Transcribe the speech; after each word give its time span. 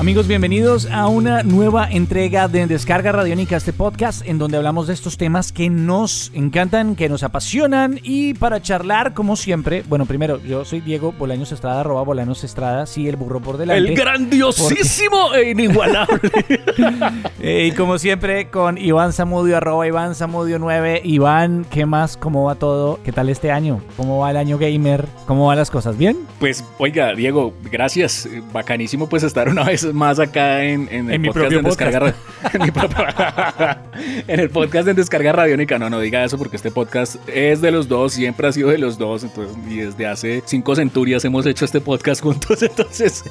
Amigos, 0.00 0.26
bienvenidos 0.26 0.86
a 0.90 1.06
una 1.06 1.44
nueva 1.44 1.88
entrega 1.88 2.48
de 2.48 2.66
Descarga 2.66 3.12
Radiónica, 3.12 3.56
este 3.56 3.72
podcast 3.72 4.26
en 4.26 4.38
donde 4.38 4.56
hablamos 4.56 4.88
de 4.88 4.92
estos 4.92 5.16
temas 5.16 5.52
que 5.52 5.70
nos 5.70 6.32
encantan, 6.34 6.96
que 6.96 7.08
nos 7.08 7.22
apasionan 7.22 8.00
y 8.02 8.34
para 8.34 8.60
charlar, 8.60 9.14
como 9.14 9.36
siempre, 9.36 9.84
bueno, 9.88 10.04
primero, 10.04 10.42
yo 10.42 10.64
soy 10.64 10.80
Diego 10.80 11.12
Bolaños 11.12 11.52
Estrada, 11.52 11.80
arroba 11.80 12.02
Bolaños 12.02 12.42
Estrada, 12.42 12.86
sí, 12.86 13.08
el 13.08 13.14
burro 13.14 13.40
por 13.40 13.56
delante. 13.56 13.88
El 13.88 13.96
grandiosísimo 13.96 15.32
e 15.34 15.50
inigualable. 15.50 16.20
Eh, 17.40 17.68
y 17.70 17.72
como 17.72 17.98
siempre, 17.98 18.48
con 18.48 18.78
Iván 18.78 19.12
Zamudio, 19.12 19.58
arroba 19.58 19.86
Iván 19.86 20.14
Zamudio 20.14 20.58
9. 20.58 21.02
Iván, 21.04 21.66
¿qué 21.70 21.84
más? 21.84 22.16
¿Cómo 22.16 22.44
va 22.44 22.54
todo? 22.54 23.00
¿Qué 23.04 23.12
tal 23.12 23.28
este 23.28 23.50
año? 23.50 23.82
¿Cómo 23.98 24.20
va 24.20 24.30
el 24.30 24.38
año 24.38 24.56
gamer? 24.56 25.04
¿Cómo 25.26 25.46
van 25.48 25.58
las 25.58 25.70
cosas? 25.70 25.98
¿Bien? 25.98 26.16
Pues, 26.40 26.64
oiga, 26.78 27.12
Diego, 27.14 27.52
gracias. 27.70 28.26
Bacanísimo 28.52 29.10
pues 29.10 29.24
estar 29.24 29.50
una 29.50 29.62
vez 29.64 29.83
más 29.92 30.18
acá 30.18 30.64
en, 30.64 30.88
en 30.90 31.08
el 31.08 31.14
En 31.16 31.22
podcast 31.24 31.34
propio 31.40 31.58
de 31.58 31.68
Descarga 31.68 31.98
Ra- 32.00 32.14
en, 32.52 32.62
mi 32.62 32.70
propio- 32.70 33.06
en 34.28 34.40
el 34.40 34.50
podcast 34.50 34.86
de 34.86 34.94
Descarga 34.94 35.32
Radiónica. 35.32 35.78
No, 35.78 35.90
no 35.90 36.00
diga 36.00 36.24
eso 36.24 36.38
porque 36.38 36.56
este 36.56 36.70
podcast 36.70 37.16
es 37.28 37.60
de 37.60 37.70
los 37.70 37.88
dos, 37.88 38.12
siempre 38.14 38.46
ha 38.46 38.52
sido 38.52 38.70
de 38.70 38.78
los 38.78 38.98
dos. 38.98 39.24
Entonces, 39.24 39.56
y 39.68 39.76
desde 39.76 40.06
hace 40.06 40.42
cinco 40.46 40.74
centurias 40.76 41.24
hemos 41.24 41.44
hecho 41.46 41.64
este 41.64 41.80
podcast 41.80 42.22
juntos. 42.22 42.62
Entonces, 42.62 43.24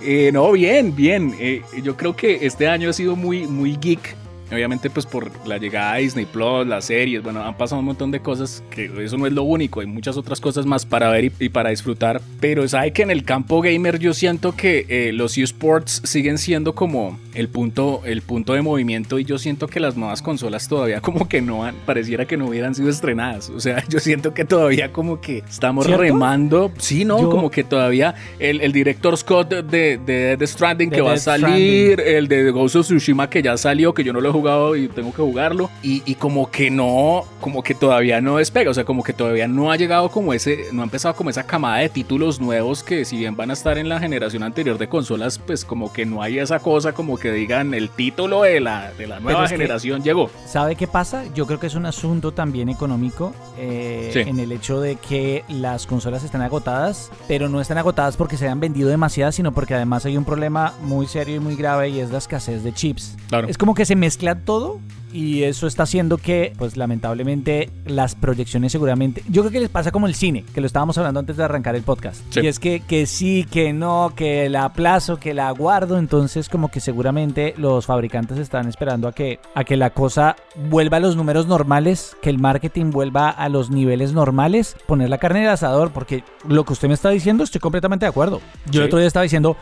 eh, 0.00 0.30
no, 0.32 0.50
bien, 0.52 0.94
bien. 0.94 1.34
Eh, 1.38 1.62
yo 1.82 1.96
creo 1.96 2.16
que 2.16 2.46
este 2.46 2.68
año 2.68 2.90
ha 2.90 2.92
sido 2.92 3.16
muy, 3.16 3.46
muy 3.46 3.76
geek. 3.76 4.16
Obviamente, 4.52 4.90
pues 4.90 5.06
por 5.06 5.30
la 5.46 5.58
llegada 5.58 5.94
de 5.94 6.02
Disney 6.02 6.26
Plus, 6.26 6.66
las 6.66 6.86
series, 6.86 7.22
bueno, 7.22 7.42
han 7.44 7.56
pasado 7.56 7.78
un 7.80 7.84
montón 7.86 8.10
de 8.10 8.20
cosas 8.20 8.62
que 8.70 8.90
eso 9.04 9.16
no 9.16 9.26
es 9.26 9.32
lo 9.32 9.42
único, 9.44 9.80
hay 9.80 9.86
muchas 9.86 10.16
otras 10.16 10.40
cosas 10.40 10.66
más 10.66 10.84
para 10.86 11.08
ver 11.10 11.24
y, 11.26 11.32
y 11.38 11.48
para 11.48 11.70
disfrutar. 11.70 12.20
Pero 12.40 12.66
sabe 12.68 12.92
que 12.92 13.02
en 13.02 13.10
el 13.10 13.24
campo 13.24 13.60
gamer 13.62 13.98
yo 13.98 14.14
siento 14.14 14.54
que 14.56 14.86
eh, 14.88 15.12
los 15.12 15.36
eSports 15.38 16.02
siguen 16.04 16.38
siendo 16.38 16.74
como 16.74 17.18
el 17.34 17.48
punto, 17.48 18.02
el 18.04 18.22
punto 18.22 18.54
de 18.54 18.62
movimiento 18.62 19.18
y 19.18 19.24
yo 19.24 19.38
siento 19.38 19.68
que 19.68 19.78
las 19.80 19.96
nuevas 19.96 20.20
consolas 20.22 20.68
todavía 20.68 21.00
como 21.00 21.28
que 21.28 21.40
no 21.40 21.64
han, 21.64 21.74
pareciera 21.86 22.26
que 22.26 22.36
no 22.36 22.46
hubieran 22.46 22.74
sido 22.74 22.90
estrenadas. 22.90 23.50
O 23.50 23.60
sea, 23.60 23.84
yo 23.88 24.00
siento 24.00 24.34
que 24.34 24.44
todavía 24.44 24.92
como 24.92 25.20
que 25.20 25.38
estamos 25.48 25.86
¿Cierto? 25.86 26.02
remando. 26.02 26.72
Sí, 26.78 27.04
no, 27.04 27.20
Yo- 27.20 27.30
como 27.30 27.50
que 27.50 27.62
todavía 27.64 28.14
el, 28.38 28.60
el 28.60 28.72
director 28.72 29.16
Scott 29.16 29.48
de, 29.50 29.62
de, 29.62 29.98
de 29.98 30.36
The 30.36 30.46
Stranding 30.46 30.90
que 30.90 31.00
va 31.00 31.10
a 31.10 31.12
Death 31.14 31.22
salir, 31.22 32.00
el 32.00 32.26
de 32.28 32.50
Ghost 32.50 32.76
of 32.76 32.86
Tsushima 32.86 33.30
que 33.30 33.42
ya 33.42 33.56
salió, 33.56 33.94
que 33.94 34.02
yo 34.04 34.12
no 34.12 34.20
lo 34.20 34.28
he 34.30 34.32
jugado 34.40 34.76
y 34.76 34.88
tengo 34.88 35.10
que 35.10 35.22
jugarlo. 35.22 35.70
Y, 35.82 36.02
y 36.04 36.14
como 36.16 36.50
que 36.50 36.70
no, 36.70 37.24
como 37.40 37.62
que 37.62 37.74
todavía 37.74 38.20
no 38.20 38.36
despega, 38.36 38.70
o 38.70 38.74
sea, 38.74 38.84
como 38.84 39.02
que 39.02 39.12
todavía 39.12 39.46
no 39.48 39.70
ha 39.70 39.76
llegado 39.76 40.08
como 40.10 40.32
ese, 40.34 40.66
no 40.72 40.82
ha 40.82 40.84
empezado 40.84 41.14
como 41.14 41.30
esa 41.30 41.44
camada 41.44 41.78
de 41.78 41.88
títulos 41.88 42.40
nuevos 42.40 42.82
que 42.82 43.04
si 43.04 43.16
bien 43.18 43.36
van 43.36 43.50
a 43.50 43.52
estar 43.54 43.78
en 43.78 43.88
la 43.88 43.98
generación 44.00 44.42
anterior 44.42 44.78
de 44.78 44.88
consolas, 44.88 45.38
pues 45.38 45.64
como 45.64 45.92
que 45.92 46.06
no 46.06 46.22
hay 46.22 46.38
esa 46.38 46.58
cosa 46.58 46.92
como 46.92 47.16
que 47.18 47.32
digan 47.32 47.74
el 47.74 47.90
título 47.90 48.42
de 48.42 48.60
la, 48.60 48.92
de 48.92 49.06
la 49.06 49.20
nueva 49.20 49.44
es 49.44 49.50
que- 49.50 49.56
generación 49.56 50.02
llegó. 50.02 50.30
¿Sabe 50.46 50.76
qué 50.76 50.86
pasa? 50.86 51.24
Yo 51.34 51.46
creo 51.46 51.60
que 51.60 51.66
es 51.68 51.74
un 51.74 51.86
asunto 51.86 52.32
también 52.32 52.68
económico 52.68 53.32
eh, 53.58 54.10
Sí. 54.12 54.20
en 54.20 54.38
el 54.40 54.52
hecho 54.52 54.80
de 54.80 54.96
que 54.96 55.44
las 55.48 55.86
consolas 55.86 56.24
están 56.24 56.42
agotadas, 56.42 57.10
pero 57.28 57.48
no 57.48 57.60
están 57.60 57.78
agotadas 57.78 58.16
porque 58.16 58.36
se 58.36 58.44
hayan 58.46 58.60
vendido 58.60 58.88
demasiadas, 58.88 59.34
sino 59.34 59.52
porque 59.52 59.74
además 59.74 60.04
hay 60.06 60.16
un 60.16 60.24
problema 60.24 60.74
muy 60.82 61.06
serio 61.06 61.36
y 61.36 61.40
muy 61.40 61.56
grave 61.56 61.88
y 61.90 62.00
es 62.00 62.10
la 62.10 62.18
escasez 62.18 62.62
de 62.62 62.72
chips. 62.72 63.16
Claro. 63.28 63.48
Es 63.48 63.56
como 63.58 63.74
que 63.74 63.84
se 63.84 63.96
mezcla 63.96 64.29
todo 64.36 64.80
y 65.12 65.42
eso 65.42 65.66
está 65.66 65.82
haciendo 65.82 66.18
que, 66.18 66.52
pues 66.56 66.76
lamentablemente, 66.76 67.70
las 67.84 68.14
proyecciones 68.14 68.70
seguramente... 68.70 69.24
Yo 69.28 69.42
creo 69.42 69.50
que 69.50 69.60
les 69.60 69.68
pasa 69.68 69.90
como 69.90 70.06
el 70.06 70.14
cine, 70.14 70.44
que 70.54 70.60
lo 70.60 70.68
estábamos 70.68 70.96
hablando 70.98 71.18
antes 71.18 71.36
de 71.36 71.42
arrancar 71.42 71.74
el 71.74 71.82
podcast. 71.82 72.22
Sí. 72.30 72.40
Y 72.42 72.46
es 72.46 72.60
que, 72.60 72.80
que 72.80 73.06
sí, 73.06 73.44
que 73.50 73.72
no, 73.72 74.12
que 74.14 74.48
la 74.48 74.64
aplazo, 74.66 75.18
que 75.18 75.34
la 75.34 75.50
guardo, 75.50 75.98
entonces 75.98 76.48
como 76.48 76.70
que 76.70 76.78
seguramente 76.78 77.54
los 77.56 77.86
fabricantes 77.86 78.38
están 78.38 78.68
esperando 78.68 79.08
a 79.08 79.12
que, 79.12 79.40
a 79.54 79.64
que 79.64 79.76
la 79.76 79.90
cosa 79.90 80.36
vuelva 80.68 80.98
a 80.98 81.00
los 81.00 81.16
números 81.16 81.48
normales, 81.48 82.16
que 82.22 82.30
el 82.30 82.38
marketing 82.38 82.90
vuelva 82.90 83.30
a 83.30 83.48
los 83.48 83.70
niveles 83.70 84.12
normales, 84.12 84.76
poner 84.86 85.08
la 85.08 85.18
carne 85.18 85.40
en 85.40 85.46
el 85.46 85.50
asador, 85.50 85.90
porque 85.90 86.22
lo 86.46 86.64
que 86.64 86.72
usted 86.72 86.86
me 86.86 86.94
está 86.94 87.10
diciendo 87.10 87.42
estoy 87.42 87.60
completamente 87.60 88.04
de 88.04 88.10
acuerdo. 88.10 88.40
Yo 88.66 88.72
Sí. 88.72 88.78
el 88.78 88.84
otro 88.84 88.98
día 88.98 89.08
estaba 89.08 89.24
diciendo, 89.24 89.56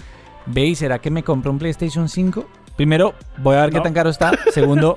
ve, 0.45 0.67
¿y 0.67 0.75
será 0.75 0.99
que 0.99 1.11
me 1.11 1.23
compro 1.23 1.51
un 1.51 1.59
PlayStation 1.59 2.09
5? 2.09 2.47
Primero, 2.79 3.13
voy 3.39 3.57
a 3.57 3.63
ver 3.63 3.71
qué 3.71 3.77
No. 3.79 3.83
tan 3.83 3.93
caro 3.93 4.09
está. 4.09 4.33
Segundo, 4.55 4.97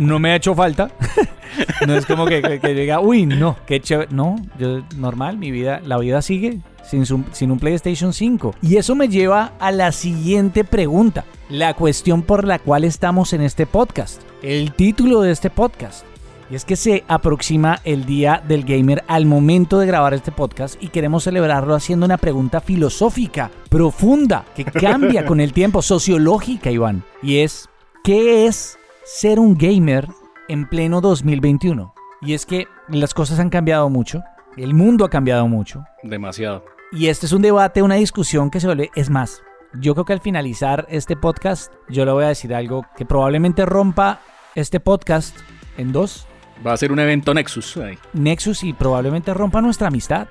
no 0.00 0.18
me 0.18 0.32
ha 0.32 0.36
hecho 0.36 0.54
falta. 0.54 0.90
no 1.86 1.94
es 1.94 2.04
como 2.04 2.26
que, 2.26 2.42
que, 2.42 2.58
que 2.60 2.74
diga, 2.74 2.98
uy, 3.00 3.24
no, 3.24 3.56
qué 3.66 3.80
chévere. 3.80 4.08
No, 4.12 4.34
yo 4.58 4.82
normal, 4.96 5.38
mi 5.38 5.50
vida, 5.52 5.80
la 5.84 5.96
vida 5.98 6.20
sigue 6.22 6.58
sin, 6.84 7.06
su- 7.06 7.24
sin 7.32 7.52
un 7.52 7.60
PlayStation 7.60 8.12
5. 8.12 8.56
Y 8.62 8.76
eso 8.78 8.96
me 8.96 9.08
lleva 9.08 9.52
a 9.60 9.70
la 9.70 9.92
siguiente 9.92 10.64
pregunta. 10.64 11.24
La 11.48 11.72
cuestión 11.74 12.22
por 12.22 12.44
la 12.44 12.58
cual 12.58 12.82
estamos 12.82 13.32
en 13.32 13.42
este 13.42 13.64
podcast. 13.64 14.20
El 14.42 14.72
título 14.72 15.20
de 15.22 15.30
este 15.30 15.50
podcast. 15.50 16.04
Y 16.50 16.54
es 16.54 16.64
que 16.64 16.76
se 16.76 17.04
aproxima 17.08 17.80
el 17.84 18.06
Día 18.06 18.42
del 18.46 18.64
Gamer 18.64 19.04
al 19.06 19.26
momento 19.26 19.78
de 19.78 19.86
grabar 19.86 20.14
este 20.14 20.32
podcast 20.32 20.82
y 20.82 20.88
queremos 20.88 21.24
celebrarlo 21.24 21.74
haciendo 21.74 22.06
una 22.06 22.16
pregunta 22.16 22.62
filosófica, 22.62 23.50
profunda, 23.68 24.46
que 24.54 24.64
cambia 24.64 25.26
con 25.26 25.40
el 25.40 25.52
tiempo, 25.52 25.82
sociológica, 25.82 26.70
Iván. 26.70 27.04
Y 27.22 27.40
es, 27.40 27.68
¿qué 28.02 28.46
es 28.46 28.78
ser 29.04 29.38
un 29.38 29.58
gamer 29.58 30.08
en 30.48 30.66
pleno 30.66 31.02
2021? 31.02 31.92
Y 32.22 32.32
es 32.32 32.46
que 32.46 32.66
las 32.88 33.12
cosas 33.12 33.40
han 33.40 33.50
cambiado 33.50 33.90
mucho, 33.90 34.22
el 34.56 34.72
mundo 34.72 35.04
ha 35.04 35.10
cambiado 35.10 35.46
mucho. 35.48 35.84
Demasiado. 36.02 36.64
Y 36.92 37.08
este 37.08 37.26
es 37.26 37.32
un 37.32 37.42
debate, 37.42 37.82
una 37.82 37.96
discusión 37.96 38.50
que 38.50 38.60
se 38.60 38.66
vuelve... 38.66 38.90
Es 38.94 39.10
más, 39.10 39.42
yo 39.74 39.92
creo 39.92 40.06
que 40.06 40.14
al 40.14 40.20
finalizar 40.20 40.86
este 40.88 41.14
podcast, 41.14 41.74
yo 41.90 42.06
le 42.06 42.12
voy 42.12 42.24
a 42.24 42.28
decir 42.28 42.54
algo 42.54 42.86
que 42.96 43.04
probablemente 43.04 43.66
rompa 43.66 44.20
este 44.54 44.80
podcast 44.80 45.36
en 45.76 45.92
dos. 45.92 46.26
Va 46.66 46.72
a 46.72 46.76
ser 46.76 46.92
un 46.92 46.98
evento 46.98 47.32
Nexus. 47.34 47.76
ahí. 47.76 47.98
Nexus 48.12 48.64
y 48.64 48.72
probablemente 48.72 49.32
rompa 49.34 49.60
nuestra 49.60 49.88
amistad. 49.88 50.28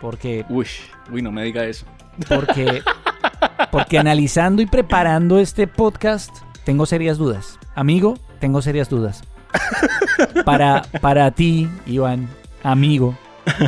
Porque, 0.00 0.44
Uy, 0.48 0.66
uy, 1.12 1.22
no 1.22 1.30
me 1.30 1.44
diga 1.44 1.64
eso. 1.64 1.86
porque, 2.28 2.82
porque 3.70 3.98
analizando 3.98 4.60
y 4.62 4.66
preparando 4.66 5.38
este 5.38 5.66
podcast, 5.66 6.34
tengo 6.64 6.86
serias 6.86 7.18
dudas. 7.18 7.58
Amigo, 7.74 8.18
tengo 8.40 8.60
serias 8.62 8.88
dudas. 8.88 9.22
Para, 10.44 10.82
para 11.02 11.30
ti, 11.30 11.68
Iván, 11.86 12.26
amigo, 12.62 13.14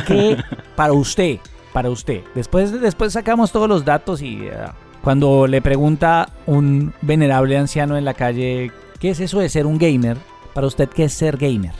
que 0.07 0.35
para 0.75 0.93
usted, 0.93 1.37
para 1.73 1.89
usted, 1.91 2.21
después, 2.33 2.71
después 2.81 3.13
sacamos 3.13 3.51
todos 3.51 3.69
los 3.69 3.85
datos 3.85 4.21
y 4.23 4.47
eh, 4.47 4.51
cuando 5.03 5.45
le 5.45 5.61
pregunta 5.61 6.29
un 6.47 6.91
venerable 7.01 7.57
anciano 7.57 7.97
en 7.97 8.05
la 8.05 8.15
calle, 8.15 8.71
¿qué 8.99 9.11
es 9.11 9.19
eso 9.19 9.39
de 9.39 9.49
ser 9.49 9.65
un 9.67 9.77
gamer? 9.77 10.17
Para 10.55 10.65
usted, 10.67 10.89
¿qué 10.89 11.03
es 11.05 11.13
ser 11.13 11.37
gamer? 11.37 11.73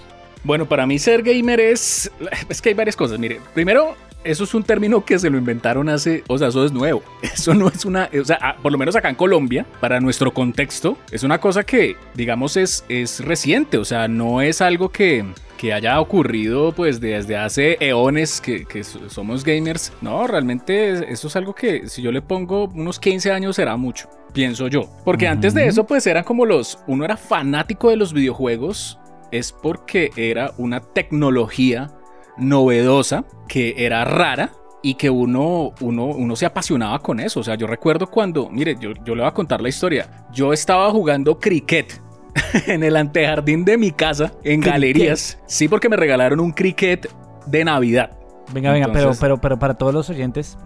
Bueno, 0.46 0.66
para 0.68 0.86
mí 0.86 1.00
ser 1.00 1.24
gamer 1.24 1.60
es... 1.60 2.12
Es 2.50 2.62
que 2.62 2.70
hay 2.70 2.76
varias 2.76 2.96
cosas. 2.96 3.18
Mire, 3.20 3.42
primero, 3.54 3.96
eso 4.24 4.44
es 4.44 4.54
un 4.54 4.64
término 4.64 5.04
que 5.04 5.18
se 5.20 5.30
lo 5.30 5.38
inventaron 5.38 5.90
hace... 5.90 6.24
O 6.28 6.38
sea, 6.38 6.50
eso 6.50 6.64
es 6.64 6.72
nuevo. 6.72 7.02
Eso 7.22 7.54
no 7.56 7.68
es 7.68 7.84
una... 7.84 8.10
O 8.20 8.24
sea, 8.26 8.56
por 8.62 8.72
lo 8.72 8.78
menos 8.78 8.96
acá 8.96 9.10
en 9.10 9.16
Colombia, 9.16 9.66
para 9.82 10.00
nuestro 10.00 10.34
contexto, 10.34 10.98
es 11.12 11.24
una 11.24 11.40
cosa 11.40 11.64
que, 11.64 11.96
digamos, 12.14 12.58
es, 12.58 12.86
es 12.90 13.26
reciente. 13.26 13.78
O 13.80 13.86
sea, 13.86 14.08
no 14.08 14.42
es 14.42 14.62
algo 14.62 14.90
que 14.90 15.26
que 15.58 15.72
haya 15.72 16.02
ocurrido 16.02 16.74
pues 16.74 17.00
desde 17.00 17.38
hace 17.38 17.78
eones 17.80 18.42
que, 18.42 18.66
que 18.66 18.84
so- 18.84 19.10
somos 19.10 19.46
gamers. 19.46 19.94
No, 20.02 20.28
realmente 20.28 21.10
eso 21.12 21.30
es 21.30 21.36
algo 21.38 21.56
que 21.56 21.88
si 21.88 22.02
yo 22.02 22.12
le 22.12 22.22
pongo 22.22 22.66
unos 22.66 23.00
15 23.00 23.32
años 23.32 23.56
será 23.56 23.78
mucho, 23.78 24.10
pienso 24.34 24.68
yo. 24.68 24.90
Porque 25.06 25.30
antes 25.30 25.54
de 25.54 25.66
eso 25.68 25.86
pues 25.86 26.06
eran 26.08 26.26
como 26.26 26.46
los, 26.46 26.78
uno 26.88 27.06
era 27.06 27.16
fanático 27.16 27.90
de 27.90 27.96
los 27.96 28.12
videojuegos, 28.12 29.00
es 29.32 29.52
porque 29.52 30.12
era 30.16 30.54
una 30.58 30.82
tecnología 30.82 31.92
novedosa, 32.38 33.26
que 33.48 33.76
era 33.78 34.06
rara 34.06 34.52
y 34.82 34.96
que 34.96 35.10
uno, 35.10 35.74
uno, 35.82 36.06
uno 36.06 36.36
se 36.36 36.46
apasionaba 36.46 37.00
con 37.00 37.20
eso. 37.20 37.40
O 37.40 37.44
sea, 37.44 37.56
yo 37.56 37.68
recuerdo 37.68 38.08
cuando, 38.08 38.50
mire, 38.50 38.76
yo, 38.80 38.92
yo 39.04 39.16
le 39.16 39.22
voy 39.22 39.30
a 39.30 39.34
contar 39.34 39.62
la 39.62 39.70
historia. 39.70 40.26
Yo 40.32 40.54
estaba 40.54 40.92
jugando 40.92 41.40
cricket 41.40 42.02
en 42.68 42.84
el 42.84 42.96
antejardín 42.96 43.66
de 43.66 43.78
mi 43.78 43.92
casa, 43.92 44.34
en 44.44 44.62
¿Cricket? 44.62 44.72
galerías. 44.72 45.40
Sí, 45.48 45.68
porque 45.68 45.90
me 45.90 45.96
regalaron 45.96 46.40
un 46.40 46.52
cricket 46.52 47.10
de 47.48 47.66
Navidad. 47.66 48.12
Venga, 48.54 48.72
venga, 48.72 48.92
pero, 48.92 49.12
pero, 49.20 49.42
pero 49.42 49.58
para 49.58 49.74
todos 49.74 49.94
los 49.94 50.10
oyentes, 50.10 50.58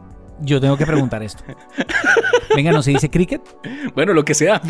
yo 0.42 0.60
tengo 0.62 0.78
que 0.78 0.86
preguntar 0.86 1.22
esto. 1.24 1.44
Venga, 2.56 2.72
¿no 2.72 2.82
se 2.82 2.92
dice 2.92 3.10
cricket? 3.10 3.42
Bueno, 3.96 4.14
lo 4.14 4.24
que 4.26 4.34
sea. 4.34 4.62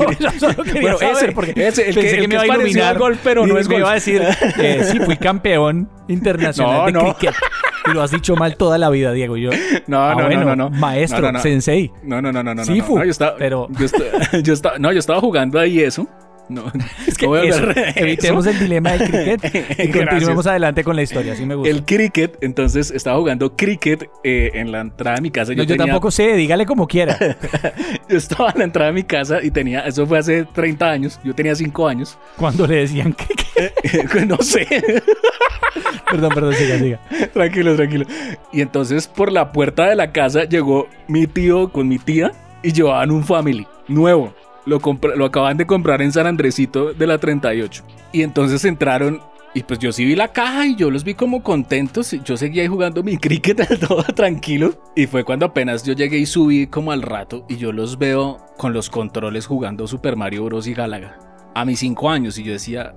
No, 0.00 0.10
yo 0.12 0.30
solo 0.38 0.62
quería 0.64 0.80
Bueno, 0.82 0.98
saber, 0.98 1.16
ese, 1.16 1.32
porque 1.32 1.50
ese, 1.56 1.88
el 1.88 1.94
pensé 1.94 2.10
que, 2.16 2.22
el 2.22 2.28
me 2.28 2.34
iba 2.34 2.42
a 2.42 2.46
iluminar 2.46 2.84
al 2.94 2.98
golf, 2.98 3.18
pero 3.22 3.46
no 3.46 3.58
es 3.58 3.68
me 3.68 3.74
golf. 3.74 3.80
iba 3.82 3.90
a 3.90 3.94
decir, 3.94 4.22
eh, 4.58 4.84
sí, 4.90 4.98
fui 5.00 5.16
campeón 5.16 5.88
internacional 6.08 6.78
No, 6.78 6.86
de 6.86 6.92
no. 6.92 7.14
cricket. 7.16 7.34
Y 7.86 7.92
lo 7.92 8.02
has 8.02 8.10
dicho 8.10 8.34
mal 8.36 8.56
toda 8.56 8.78
la 8.78 8.88
vida, 8.90 9.12
Diego. 9.12 9.36
Yo, 9.36 9.50
No, 9.86 10.02
ah, 10.04 10.14
no, 10.14 10.24
bueno, 10.24 10.44
no, 10.44 10.56
no, 10.56 10.70
no. 10.70 10.70
Maestro, 10.70 11.20
No, 11.20 11.26
no, 11.28 11.32
no. 11.34 11.40
sensei. 11.40 11.92
No, 12.02 12.20
no, 12.22 12.32
no, 12.32 12.42
no, 12.42 12.54
no. 12.54 12.64
no, 12.64 12.74
no, 12.74 13.04
yo 13.04 13.10
estaba, 13.10 13.36
pero- 13.36 13.68
yo 13.78 13.84
estaba, 13.86 14.40
yo 14.42 14.52
estaba- 14.54 14.78
no, 14.78 14.92
yo 14.92 14.98
estaba 14.98 15.20
jugando 15.20 15.58
ahí 15.58 15.80
eso. 15.80 16.06
No, 16.50 16.64
Es 17.06 17.16
que 17.16 17.26
no 17.26 17.36
eso, 17.36 17.64
evitemos 17.96 18.46
eso. 18.46 18.54
el 18.54 18.60
dilema 18.62 18.92
del 18.92 19.08
cricket 19.10 19.78
y 19.78 19.88
continuemos 19.90 20.46
adelante 20.46 20.84
con 20.84 20.94
la 20.94 21.02
historia. 21.02 21.32
Así 21.32 21.46
me 21.46 21.54
gusta. 21.54 21.70
El 21.70 21.84
cricket, 21.84 22.36
entonces 22.42 22.90
estaba 22.90 23.16
jugando 23.18 23.56
cricket 23.56 24.08
eh, 24.22 24.50
en 24.54 24.70
la 24.70 24.80
entrada 24.82 25.16
de 25.16 25.22
mi 25.22 25.30
casa. 25.30 25.52
No, 25.52 25.62
yo 25.62 25.66
tenía- 25.66 25.86
tampoco 25.86 26.10
sé, 26.10 26.34
dígale 26.34 26.66
como 26.66 26.86
quiera. 26.86 27.16
Yo 28.08 28.18
estaba 28.18 28.50
en 28.50 28.58
la 28.58 28.64
entrada 28.64 28.88
de 28.90 28.94
mi 28.94 29.04
casa 29.04 29.42
y 29.42 29.50
tenía, 29.50 29.80
eso 29.80 30.06
fue 30.06 30.18
hace 30.18 30.44
30 30.44 30.90
años, 30.90 31.18
yo 31.24 31.34
tenía 31.34 31.54
5 31.54 31.88
años. 31.88 32.18
Cuando 32.36 32.66
le 32.66 32.76
decían 32.76 33.12
cricket. 33.12 34.26
no 34.28 34.36
sé, 34.42 34.66
Perdón, 36.10 36.30
perdón, 36.34 36.54
siga, 36.54 36.78
siga. 36.78 37.00
tranquilo, 37.32 37.74
tranquilo. 37.76 38.04
Y 38.52 38.60
entonces 38.60 39.08
por 39.08 39.32
la 39.32 39.52
puerta 39.52 39.88
de 39.88 39.96
la 39.96 40.12
casa 40.12 40.44
llegó 40.44 40.88
mi 41.08 41.26
tío 41.26 41.72
con 41.72 41.88
mi 41.88 41.98
tía 41.98 42.32
y 42.62 42.72
llevaban 42.72 43.10
un 43.10 43.24
family 43.24 43.66
nuevo. 43.88 44.34
Lo, 44.66 44.80
lo 45.16 45.24
acaban 45.24 45.56
de 45.56 45.66
comprar 45.66 46.02
en 46.02 46.12
San 46.12 46.26
Andresito 46.26 46.94
de 46.94 47.06
la 47.06 47.18
38. 47.18 47.84
Y 48.12 48.22
entonces 48.22 48.64
entraron 48.64 49.20
y 49.56 49.62
pues 49.62 49.78
yo 49.78 49.92
sí 49.92 50.04
vi 50.04 50.16
la 50.16 50.32
caja 50.32 50.66
y 50.66 50.74
yo 50.74 50.90
los 50.90 51.04
vi 51.04 51.14
como 51.14 51.44
contentos. 51.44 52.10
Yo 52.24 52.36
seguía 52.36 52.62
ahí 52.62 52.68
jugando 52.68 53.04
mi 53.04 53.16
cricket 53.18 53.78
todo 53.78 54.02
tranquilo. 54.02 54.74
Y 54.96 55.06
fue 55.06 55.22
cuando 55.22 55.46
apenas 55.46 55.84
yo 55.84 55.94
llegué 55.94 56.18
y 56.18 56.26
subí 56.26 56.66
como 56.66 56.90
al 56.90 57.02
rato 57.02 57.46
y 57.48 57.56
yo 57.56 57.72
los 57.72 57.96
veo 57.96 58.38
con 58.58 58.72
los 58.72 58.90
controles 58.90 59.46
jugando 59.46 59.86
Super 59.86 60.16
Mario 60.16 60.44
Bros. 60.44 60.66
y 60.66 60.74
Galaga. 60.74 61.18
A 61.54 61.64
mis 61.64 61.78
5 61.78 62.10
años 62.10 62.36
y 62.36 62.42
yo 62.42 62.52
decía, 62.52 62.96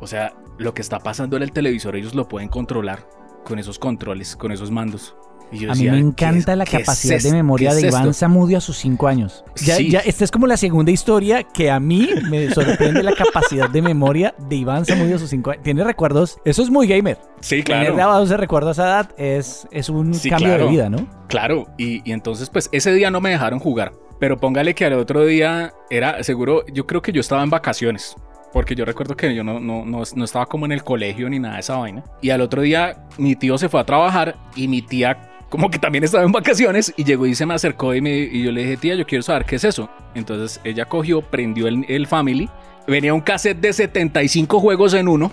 o 0.00 0.06
sea, 0.08 0.34
lo 0.58 0.74
que 0.74 0.82
está 0.82 0.98
pasando 0.98 1.36
en 1.36 1.44
el 1.44 1.52
televisor 1.52 1.94
ellos 1.94 2.16
lo 2.16 2.26
pueden 2.26 2.48
controlar 2.48 3.06
con 3.44 3.60
esos 3.60 3.78
controles, 3.78 4.34
con 4.34 4.50
esos 4.50 4.72
mandos. 4.72 5.14
Y 5.52 5.66
A 5.68 5.74
mí 5.74 5.84
me 5.84 5.90
¿qué 5.90 5.98
encanta 5.98 6.52
es- 6.52 6.58
la 6.58 6.64
es 6.64 6.70
capacidad 6.70 7.20
de 7.20 7.30
memoria 7.32 7.68
¿Qué 7.70 7.74
de 7.76 7.80
es 7.82 7.88
Iván 7.88 8.02
esto? 8.08 8.12
Zamudio 8.14 8.58
a 8.58 8.60
sus 8.62 8.78
cinco 8.78 9.06
años. 9.06 9.44
Ya, 9.56 9.76
Sí. 9.76 9.90
ya, 9.90 10.00
esta 10.00 10.24
es 10.24 10.30
como 10.30 10.46
la 10.46 10.56
segunda 10.56 10.90
historia 10.90 11.42
que 11.42 11.70
a 11.70 11.78
mí 11.78 12.08
me 12.30 12.48
sorprende 12.50 13.02
la 13.02 13.12
capacidad 13.14 13.68
de 13.68 13.82
memoria 13.82 14.34
de 14.48 14.56
Iván 14.56 14.86
Zamudio 14.86 15.16
a 15.16 15.18
sus 15.18 15.28
cinco 15.30 15.50
años. 15.50 15.62
Tiene 15.62 15.84
recuerdos, 15.84 16.38
eso 16.46 16.62
es 16.62 16.70
muy 16.70 16.86
gamer. 16.86 17.18
Sí, 17.40 17.62
Tener 17.62 17.82
claro. 17.82 17.96
grabados 17.96 18.28
de 18.30 18.36
recuerdos 18.38 18.78
a 18.78 18.82
esa 18.82 18.90
edad 18.90 19.10
es, 19.18 19.68
es 19.70 19.88
un 19.90 20.14
Sí, 20.14 20.30
cambio 20.30 20.48
claro. 20.48 20.64
de 20.64 20.70
vida, 20.70 20.88
¿no? 20.88 21.06
Claro, 21.28 21.66
y, 21.76 22.08
y 22.08 22.12
entonces 22.12 22.48
pues 22.50 22.68
ese 22.72 22.92
día 22.92 23.10
no 23.10 23.20
me 23.20 23.30
dejaron 23.30 23.58
jugar, 23.58 23.92
pero 24.18 24.38
póngale 24.38 24.74
que 24.74 24.84
al 24.86 24.94
otro 24.94 25.24
día 25.26 25.72
era 25.90 26.22
seguro, 26.22 26.64
yo 26.72 26.86
creo 26.86 27.02
que 27.02 27.12
yo 27.12 27.20
estaba 27.20 27.42
en 27.42 27.50
vacaciones, 27.50 28.14
porque 28.52 28.74
yo 28.74 28.84
recuerdo 28.84 29.16
que 29.16 29.34
yo 29.34 29.42
no, 29.44 29.58
no, 29.60 29.84
no, 29.84 30.02
no 30.14 30.24
estaba 30.24 30.46
como 30.46 30.66
en 30.66 30.72
el 30.72 30.84
colegio 30.84 31.28
ni 31.30 31.38
nada 31.38 31.54
de 31.54 31.60
esa 31.60 31.76
vaina, 31.76 32.04
y 32.20 32.30
al 32.30 32.40
otro 32.42 32.62
día 32.62 33.04
mi 33.18 33.34
tío 33.34 33.56
se 33.58 33.68
fue 33.68 33.80
a 33.80 33.84
trabajar 33.84 34.36
y 34.54 34.68
mi 34.68 34.82
tía 34.82 35.28
como 35.52 35.70
que 35.70 35.78
también 35.78 36.02
estaba 36.02 36.24
en 36.24 36.32
vacaciones 36.32 36.94
y 36.96 37.04
llegó 37.04 37.26
y 37.26 37.34
se 37.34 37.44
me 37.44 37.52
acercó 37.52 37.94
y, 37.94 38.00
me, 38.00 38.10
y 38.20 38.42
yo 38.42 38.50
le 38.50 38.62
dije, 38.62 38.78
tía, 38.78 38.94
yo 38.94 39.04
quiero 39.04 39.20
saber 39.20 39.44
qué 39.44 39.56
es 39.56 39.64
eso. 39.64 39.90
Entonces 40.14 40.62
ella 40.64 40.86
cogió, 40.86 41.20
prendió 41.20 41.68
el, 41.68 41.84
el 41.90 42.06
Family, 42.06 42.48
venía 42.86 43.12
un 43.12 43.20
cassette 43.20 43.60
de 43.60 43.74
75 43.74 44.60
juegos 44.60 44.94
en 44.94 45.08
uno. 45.08 45.30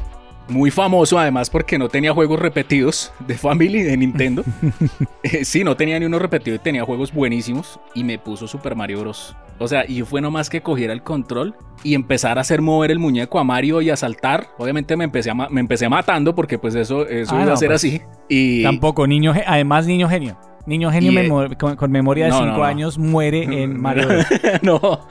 Muy 0.50 0.72
famoso 0.72 1.18
además 1.19 1.50
porque 1.50 1.78
no 1.78 1.90
tenía 1.90 2.12
juegos 2.13 2.40
repetidos 2.40 3.13
de 3.28 3.36
Family 3.38 3.84
de 3.84 3.96
Nintendo. 3.98 4.44
Eh, 5.22 5.44
sí, 5.44 5.66
no 5.66 5.75
tenía 5.75 6.00
ni 6.00 6.06
uno 6.06 6.18
repetido 6.18 6.56
y 6.56 6.60
tenía 6.60 6.86
juegos 6.86 7.13
buenísimos 7.13 7.78
y 7.94 8.06
me 8.06 8.18
puso 8.18 8.48
Super 8.48 8.74
Mario 8.75 9.01
Bros. 9.01 9.36
O 9.60 9.68
sea, 9.68 9.84
y 9.86 10.01
fue 10.04 10.22
nomás 10.22 10.50
que 10.50 10.62
cogiera 10.62 10.94
el 10.94 11.04
control 11.04 11.56
y 11.84 11.94
empezar 11.94 12.38
a 12.38 12.42
hacer 12.42 12.62
mover 12.62 12.90
el 12.92 13.00
muñeco 13.00 13.38
a 13.38 13.44
Mario 13.44 13.81
y 13.81 13.90
a 13.90 13.98
saltar. 13.98 14.48
Obviamente 14.57 14.96
me 14.96 15.04
empecé, 15.04 15.30
a 15.30 15.34
ma- 15.34 15.50
me 15.50 15.60
empecé 15.60 15.90
matando 15.90 16.34
porque 16.34 16.57
pues 16.57 16.74
eso, 16.75 17.06
eso 17.06 17.34
Ah, 17.36 17.40
iba 17.40 17.46
no, 17.48 17.54
a 17.54 17.57
ser 17.57 17.68
pues, 17.68 17.75
así. 17.84 18.01
Y 18.30 18.63
Tampoco, 18.63 19.06
niño, 19.07 19.34
además 19.46 19.86
niño 19.88 20.07
genio. 20.07 20.38
Niño 20.66 20.90
genio 20.90 21.12
Y, 21.12 21.18
eh, 21.18 21.24
memo- 21.24 21.57
con, 21.57 21.75
con 21.75 21.92
memoria 21.92 22.25
de 22.25 22.31
no, 22.31 22.38
5 22.38 22.50
no, 22.51 22.57
no. 22.60 22.63
años 22.63 22.98
muere 22.98 23.44
en 23.62 23.78
Mario 23.81 24.07
Bros. 24.07 24.25
no. 24.62 25.01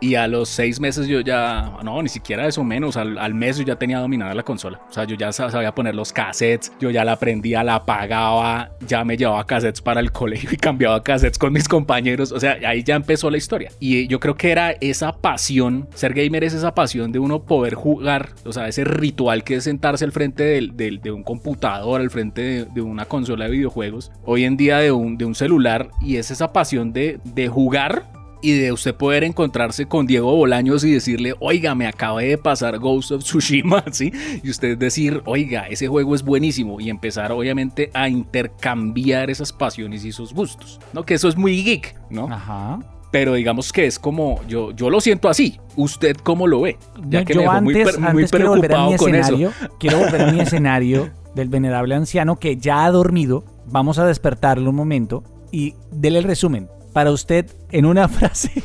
Y 0.00 0.16
a 0.16 0.28
los 0.28 0.50
seis 0.50 0.80
meses 0.80 1.06
yo 1.06 1.20
ya, 1.20 1.78
no, 1.82 2.02
ni 2.02 2.10
siquiera 2.10 2.46
eso 2.46 2.62
menos, 2.62 2.96
al, 2.98 3.16
al 3.16 3.32
mes 3.32 3.56
yo 3.56 3.64
ya 3.64 3.76
tenía 3.76 4.00
dominada 4.00 4.34
la 4.34 4.42
consola. 4.42 4.80
O 4.90 4.92
sea, 4.92 5.04
yo 5.04 5.16
ya 5.16 5.32
sa- 5.32 5.50
sabía 5.50 5.74
poner 5.74 5.94
los 5.94 6.12
cassettes, 6.12 6.72
yo 6.78 6.90
ya 6.90 7.04
la 7.06 7.12
aprendía, 7.12 7.64
la 7.64 7.76
apagaba, 7.76 8.70
ya 8.86 9.02
me 9.04 9.16
llevaba 9.16 9.46
cassettes 9.46 9.80
para 9.80 10.00
el 10.00 10.12
colegio 10.12 10.50
y 10.52 10.56
cambiaba 10.56 11.02
cassettes 11.02 11.38
con 11.38 11.52
mis 11.54 11.68
compañeros. 11.68 12.32
O 12.32 12.40
sea, 12.40 12.58
ahí 12.66 12.82
ya 12.82 12.96
empezó 12.96 13.30
la 13.30 13.38
historia. 13.38 13.70
Y 13.80 14.06
yo 14.08 14.20
creo 14.20 14.36
que 14.36 14.50
era 14.50 14.72
esa 14.72 15.12
pasión, 15.12 15.88
ser 15.94 16.12
gamer 16.12 16.44
es 16.44 16.52
esa 16.52 16.74
pasión 16.74 17.10
de 17.10 17.18
uno 17.18 17.42
poder 17.44 17.74
jugar, 17.74 18.30
o 18.44 18.52
sea, 18.52 18.68
ese 18.68 18.84
ritual 18.84 19.42
que 19.42 19.54
es 19.56 19.64
sentarse 19.64 20.04
al 20.04 20.12
frente 20.12 20.42
del- 20.44 20.76
del- 20.76 21.00
de 21.00 21.12
un 21.12 21.22
computador, 21.22 22.00
al 22.02 22.10
frente 22.10 22.42
de, 22.42 22.64
de 22.66 22.82
una 22.82 23.06
consola 23.06 23.46
de 23.46 23.52
videojuegos, 23.52 24.12
hoy 24.26 24.44
en 24.44 24.56
día 24.58 24.78
de 24.78 24.92
un, 24.92 25.16
de 25.16 25.24
un 25.24 25.34
celular, 25.34 25.88
y 26.02 26.16
es 26.16 26.30
esa 26.30 26.52
pasión 26.52 26.92
de, 26.92 27.20
de 27.24 27.48
jugar 27.48 28.02
y 28.44 28.52
de 28.58 28.72
usted 28.72 28.94
poder 28.94 29.24
encontrarse 29.24 29.86
con 29.86 30.06
Diego 30.06 30.36
Bolaños 30.36 30.84
y 30.84 30.92
decirle, 30.92 31.34
oiga, 31.40 31.74
me 31.74 31.86
acabé 31.86 32.26
de 32.26 32.36
pasar 32.36 32.78
Ghost 32.78 33.12
of 33.12 33.24
Tsushima, 33.24 33.82
¿sí? 33.90 34.12
Y 34.42 34.50
usted 34.50 34.76
decir, 34.76 35.22
oiga, 35.24 35.66
ese 35.70 35.88
juego 35.88 36.14
es 36.14 36.22
buenísimo 36.22 36.78
y 36.78 36.90
empezar 36.90 37.32
obviamente 37.32 37.90
a 37.94 38.10
intercambiar 38.10 39.30
esas 39.30 39.50
pasiones 39.50 40.04
y 40.04 40.10
esos 40.10 40.34
gustos, 40.34 40.78
¿no? 40.92 41.06
Que 41.06 41.14
eso 41.14 41.26
es 41.28 41.38
muy 41.38 41.62
geek, 41.62 41.96
¿no? 42.10 42.30
Ajá. 42.30 42.80
Pero 43.10 43.32
digamos 43.32 43.72
que 43.72 43.86
es 43.86 43.98
como, 43.98 44.42
yo, 44.46 44.72
yo 44.72 44.90
lo 44.90 45.00
siento 45.00 45.30
así, 45.30 45.58
¿usted 45.76 46.14
cómo 46.16 46.46
lo 46.46 46.60
ve? 46.60 46.76
Ya 47.08 47.24
que 47.24 47.32
yo 47.32 47.40
me 47.40 47.46
dejó 47.46 47.62
muy, 47.62 47.74
antes, 47.80 47.98
muy 47.98 48.08
antes 48.08 48.30
quiero 48.30 48.50
volver 48.50 48.74
a 48.74 48.86
mi 48.88 48.96
preocupado 48.96 48.96
con 48.98 49.14
eso. 49.14 49.20
escenario, 49.20 49.52
quiero 49.80 49.98
volver 50.00 50.20
a 50.20 50.32
mi 50.32 50.40
escenario 50.40 51.10
del 51.34 51.48
venerable 51.48 51.94
anciano 51.94 52.36
que 52.36 52.58
ya 52.58 52.84
ha 52.84 52.90
dormido. 52.90 53.42
Vamos 53.64 53.98
a 53.98 54.04
despertarlo 54.06 54.68
un 54.68 54.76
momento 54.76 55.24
y 55.50 55.76
dele 55.90 56.18
el 56.18 56.24
resumen. 56.24 56.68
Para 56.94 57.10
usted, 57.10 57.46
en 57.72 57.84
una 57.84 58.08
frase, 58.08 58.62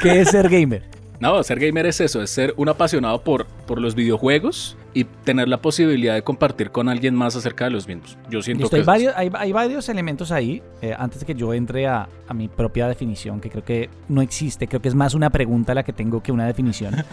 ¿qué 0.00 0.20
es 0.20 0.30
ser 0.30 0.48
gamer? 0.48 0.84
No, 1.18 1.42
ser 1.42 1.60
gamer 1.60 1.84
es 1.84 2.00
eso, 2.00 2.22
es 2.22 2.30
ser 2.30 2.54
un 2.56 2.70
apasionado 2.70 3.22
por, 3.22 3.44
por 3.66 3.78
los 3.78 3.94
videojuegos 3.94 4.78
y 4.94 5.04
tener 5.04 5.48
la 5.48 5.60
posibilidad 5.60 6.14
de 6.14 6.22
compartir 6.22 6.70
con 6.70 6.88
alguien 6.88 7.14
más 7.14 7.36
acerca 7.36 7.64
de 7.64 7.72
los 7.72 7.86
mismos. 7.86 8.16
Yo 8.30 8.40
siento 8.40 8.62
Listo, 8.62 8.76
que 8.76 8.80
hay, 8.80 8.86
varios, 8.86 9.14
hay, 9.14 9.30
hay 9.34 9.52
varios 9.52 9.88
elementos 9.90 10.32
ahí. 10.32 10.62
eh, 10.80 10.94
antes 10.96 11.20
de 11.20 11.26
que 11.26 11.34
yo 11.34 11.52
entre 11.52 11.86
a, 11.86 12.08
a 12.26 12.32
mi 12.32 12.48
propia 12.48 12.88
definición, 12.88 13.38
que 13.40 13.50
creo 13.50 13.64
que 13.64 13.90
no 14.08 14.22
existe, 14.22 14.66
creo 14.66 14.80
que 14.80 14.88
es 14.88 14.94
más 14.94 15.12
una 15.12 15.28
pregunta 15.28 15.74
la 15.74 15.82
que 15.82 15.92
tengo 15.92 16.22
que 16.22 16.32
una 16.32 16.46
definición. 16.46 16.94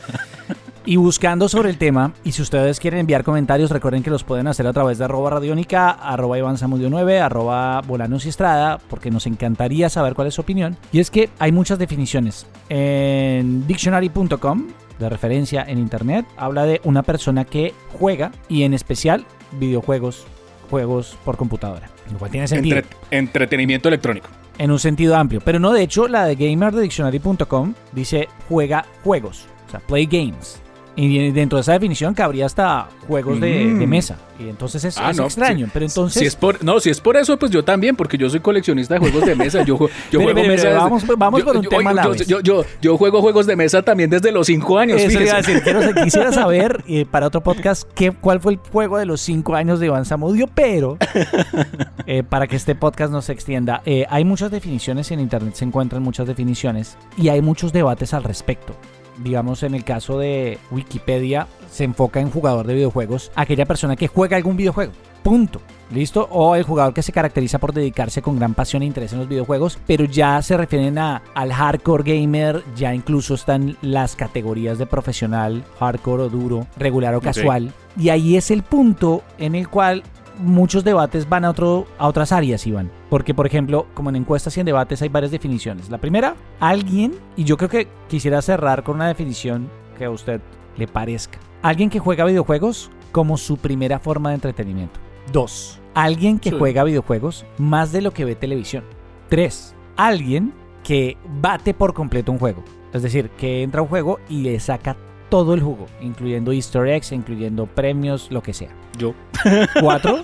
y 0.88 0.96
buscando 0.96 1.50
sobre 1.50 1.70
el 1.70 1.78
tema, 1.78 2.14
y 2.24 2.32
si 2.32 2.42
ustedes 2.42 2.80
quieren 2.80 3.02
enviar 3.02 3.24
comentarios, 3.24 3.70
recuerden 3.70 4.02
que 4.04 4.10
los 4.10 4.24
pueden 4.24 4.48
hacer 4.48 4.66
a 4.66 4.74
través 4.74 4.98
de 4.98 5.04
arroba 5.06 5.30
radiónica, 5.30 5.90
arroba 5.92 6.38
Iván 6.38 6.58
Zamudio 6.58 6.90
9, 6.90 7.20
arroba 7.20 7.82
Bolanos 7.82 8.26
y 8.26 8.30
Estrada, 8.30 8.80
porque 8.90 9.12
nos 9.12 9.28
encantaría 9.28 9.90
saber 9.90 10.14
cuál 10.16 10.30
es 10.30 10.34
su 10.36 10.42
opinión. 10.42 10.78
Y 10.94 11.00
es 11.00 11.12
que 11.12 11.30
hay 11.40 11.52
muchas 11.52 11.78
definiciones. 11.78 12.48
En 12.70 13.68
dictionary.com, 13.68 14.68
de 14.98 15.10
referencia 15.10 15.64
en 15.68 15.78
internet, 15.78 16.26
habla 16.38 16.64
de 16.66 16.80
una 16.86 17.04
persona 17.04 17.44
que 17.46 17.74
juega 18.00 18.32
y 18.48 18.64
en 18.64 18.74
especial 18.74 19.26
videojuegos, 19.60 20.26
juegos 20.72 21.18
por 21.26 21.36
computadora. 21.38 21.90
Lo 22.12 22.18
cual 22.18 22.32
tiene 22.32 22.48
sentido 22.48 22.78
entre- 22.78 22.98
entretenimiento 23.12 23.90
electrónico. 23.90 24.30
en 24.58 24.72
un 24.72 24.80
sentido 24.80 25.18
amplio. 25.18 25.42
Pero 25.44 25.60
no, 25.60 25.74
de 25.74 25.84
hecho, 25.84 26.08
la 26.08 26.24
de 26.26 26.36
gamer 26.36 26.74
de 26.74 26.82
dictionary.com 26.84 27.74
dice 27.92 28.30
juega 28.48 28.86
juegos, 29.04 29.46
o 29.68 29.72
sea, 29.72 29.82
play 29.82 30.06
games. 30.06 30.62
Y 31.00 31.30
dentro 31.30 31.58
de 31.58 31.62
esa 31.62 31.74
definición 31.74 32.16
cabría 32.16 32.48
hasta 32.48 32.88
juegos 33.08 33.40
de, 33.40 33.66
Mm. 33.66 33.80
de 33.80 33.86
mesa. 33.88 34.18
Y 34.40 34.50
entonces 34.50 34.84
es, 34.84 34.98
Ah, 34.98 35.12
es 35.12 35.18
no, 35.18 35.26
extraño. 35.26 35.68
sí. 35.68 35.72
pero 35.74 35.86
entonces. 35.86 36.20
Si 36.20 36.26
es 36.26 36.36
por, 36.36 36.64
no, 36.64 36.80
si 36.80 36.90
es 36.90 37.00
por 37.00 37.18
eso, 37.18 37.38
pues 37.38 37.52
yo 37.52 37.64
también, 37.64 37.96
porque 37.96 38.18
yo 38.18 38.28
soy 38.32 38.40
coleccionista 38.40 38.96
de 38.96 39.00
juegos 39.02 39.24
de 39.26 39.36
mesa. 39.36 39.64
Yo, 39.64 39.78
yo 40.12 40.20
juego 40.20 40.34
mesa. 40.34 40.42
mire, 40.42 40.48
desde- 40.56 40.74
vamos- 40.74 41.04
vamos 41.18 41.40
yo- 41.40 41.46
por 41.46 41.58
un 41.58 41.64
yo- 41.64 41.70
tema 41.70 41.94
yo, 42.04 42.14
yo, 42.16 42.40
yo, 42.42 42.66
yo 42.82 42.98
juego 42.98 43.22
juegos 43.22 43.46
de 43.46 43.56
mesa 43.56 43.84
también 43.84 44.10
desde 44.10 44.32
los 44.32 44.48
5 44.48 44.78
años. 44.80 45.00
Eso 45.00 45.22
iba 45.22 45.34
a 45.38 45.44
fíjese. 45.44 45.54
decir, 45.54 45.64
quiero- 45.64 46.04
quisiera 46.04 46.32
saber 46.34 46.84
eh, 46.88 47.06
para 47.10 47.28
otro 47.28 47.42
podcast 47.42 47.88
qué, 47.94 48.12
cuál 48.12 48.40
fue 48.40 48.54
el 48.54 48.60
juego 48.72 48.98
de 48.98 49.06
los 49.06 49.22
cinco 49.22 49.54
años 49.56 49.80
de 49.80 49.86
Iván 49.88 50.06
Zamudio, 50.06 50.48
pero 50.48 50.98
eh, 52.08 52.24
para 52.24 52.48
que 52.48 52.56
este 52.56 52.74
podcast 52.76 53.12
no 53.12 53.22
se 53.22 53.34
extienda, 53.34 53.82
eh, 53.86 54.06
hay 54.10 54.24
muchas 54.26 54.50
definiciones 54.52 55.12
en 55.12 55.20
internet, 55.20 55.54
se 55.56 55.66
encuentran 55.66 56.02
muchas 56.02 56.26
definiciones 56.28 56.98
y 57.18 57.30
hay 57.30 57.42
muchos 57.42 57.72
debates 57.72 58.14
al 58.16 58.24
respecto. 58.24 58.74
Digamos, 59.18 59.64
en 59.64 59.76
el 59.76 59.84
caso 59.84 60.20
de 60.20 60.60
Wikipedia, 60.72 61.48
se 61.72 61.84
enfoca 61.84 62.20
en 62.20 62.30
jugador 62.30 62.68
de 62.68 62.76
videojuegos, 62.76 63.32
aquella 63.36 63.66
persona 63.66 63.96
que 63.96 64.08
juega 64.08 64.38
algún 64.38 64.58
videojuego. 64.58 64.94
Punto. 65.24 65.62
¿Listo? 65.90 66.28
O 66.32 66.56
el 66.56 66.64
jugador 66.64 66.94
que 66.94 67.02
se 67.02 67.14
caracteriza 67.14 67.60
por 67.60 67.74
dedicarse 67.74 68.22
con 68.22 68.38
gran 68.38 68.54
pasión 68.54 68.82
e 68.82 68.86
interés 68.86 69.14
en 69.14 69.20
los 69.20 69.30
videojuegos, 69.30 69.80
pero 69.88 70.04
ya 70.04 70.42
se 70.42 70.58
refieren 70.58 70.98
a, 70.98 71.22
al 71.34 71.54
hardcore 71.54 72.04
gamer, 72.04 72.64
ya 72.76 72.94
incluso 72.94 73.36
están 73.36 73.78
las 73.82 74.16
categorías 74.16 74.78
de 74.78 74.86
profesional, 74.86 75.64
hardcore 75.80 76.24
o 76.24 76.30
duro, 76.30 76.68
regular 76.78 77.16
o 77.16 77.22
casual. 77.22 77.72
Y 77.98 78.10
ahí 78.10 78.36
es 78.36 78.52
el 78.52 78.64
punto 78.64 79.24
en 79.38 79.56
el 79.56 79.70
cual 79.70 80.04
muchos 80.40 80.84
debates 80.84 81.28
van 81.28 81.46
a, 81.46 81.50
otro, 81.50 81.86
a 81.98 82.08
otras 82.08 82.32
áreas, 82.32 82.66
Iván. 82.68 82.92
Porque, 83.10 83.34
por 83.34 83.46
ejemplo, 83.48 83.88
como 83.94 84.10
en 84.10 84.16
encuestas 84.16 84.56
y 84.58 84.60
en 84.60 84.66
debates 84.66 85.02
hay 85.02 85.10
varias 85.10 85.32
definiciones. 85.32 85.90
La 85.90 85.98
primera, 86.00 86.36
alguien, 86.60 87.16
y 87.36 87.44
yo 87.44 87.58
creo 87.58 87.70
que 87.70 87.88
quisiera 88.08 88.42
cerrar 88.42 88.84
con 88.84 88.96
una 88.96 89.08
definición 89.08 89.70
que 89.98 90.06
a 90.06 90.10
usted 90.12 90.42
le 90.78 90.88
parezca. 90.88 91.40
Alguien 91.62 91.90
que 91.90 92.00
juega 92.00 92.26
videojuegos 92.26 92.92
como 93.12 93.38
su 93.38 93.58
primera 93.58 94.00
forma 94.00 94.30
de 94.30 94.36
entretenimiento. 94.36 95.00
Dos, 95.32 95.80
alguien 95.94 96.40
que 96.40 96.52
Sí. 96.52 96.56
juega 96.58 96.84
videojuegos 96.84 97.46
más 97.58 97.92
de 97.92 98.02
lo 98.02 98.12
que 98.12 98.26
ve 98.26 98.36
televisión. 98.36 98.84
Tres, 99.30 99.76
alguien 99.96 100.54
que 100.84 101.18
bate 101.42 101.74
por 101.74 101.94
completo 101.94 102.32
un 102.32 102.40
juego. 102.40 102.64
Es 102.92 102.98
Es 102.98 103.04
decir, 103.04 103.30
que 103.32 103.62
entra 103.64 103.80
a 103.80 103.84
un 103.84 103.90
juego 103.90 104.20
y 104.30 104.42
le 104.44 104.60
saca 104.60 104.96
todo 105.30 105.54
el 105.54 105.62
jugo, 105.62 105.86
incluyendo 106.02 106.52
easter 106.52 106.88
eggs, 106.88 107.12
incluyendo 107.12 107.66
premios, 107.66 108.32
lo 108.32 108.42
que 108.42 108.54
sea. 108.54 108.70
Yo. 108.98 109.14
Cuatro, 109.82 110.20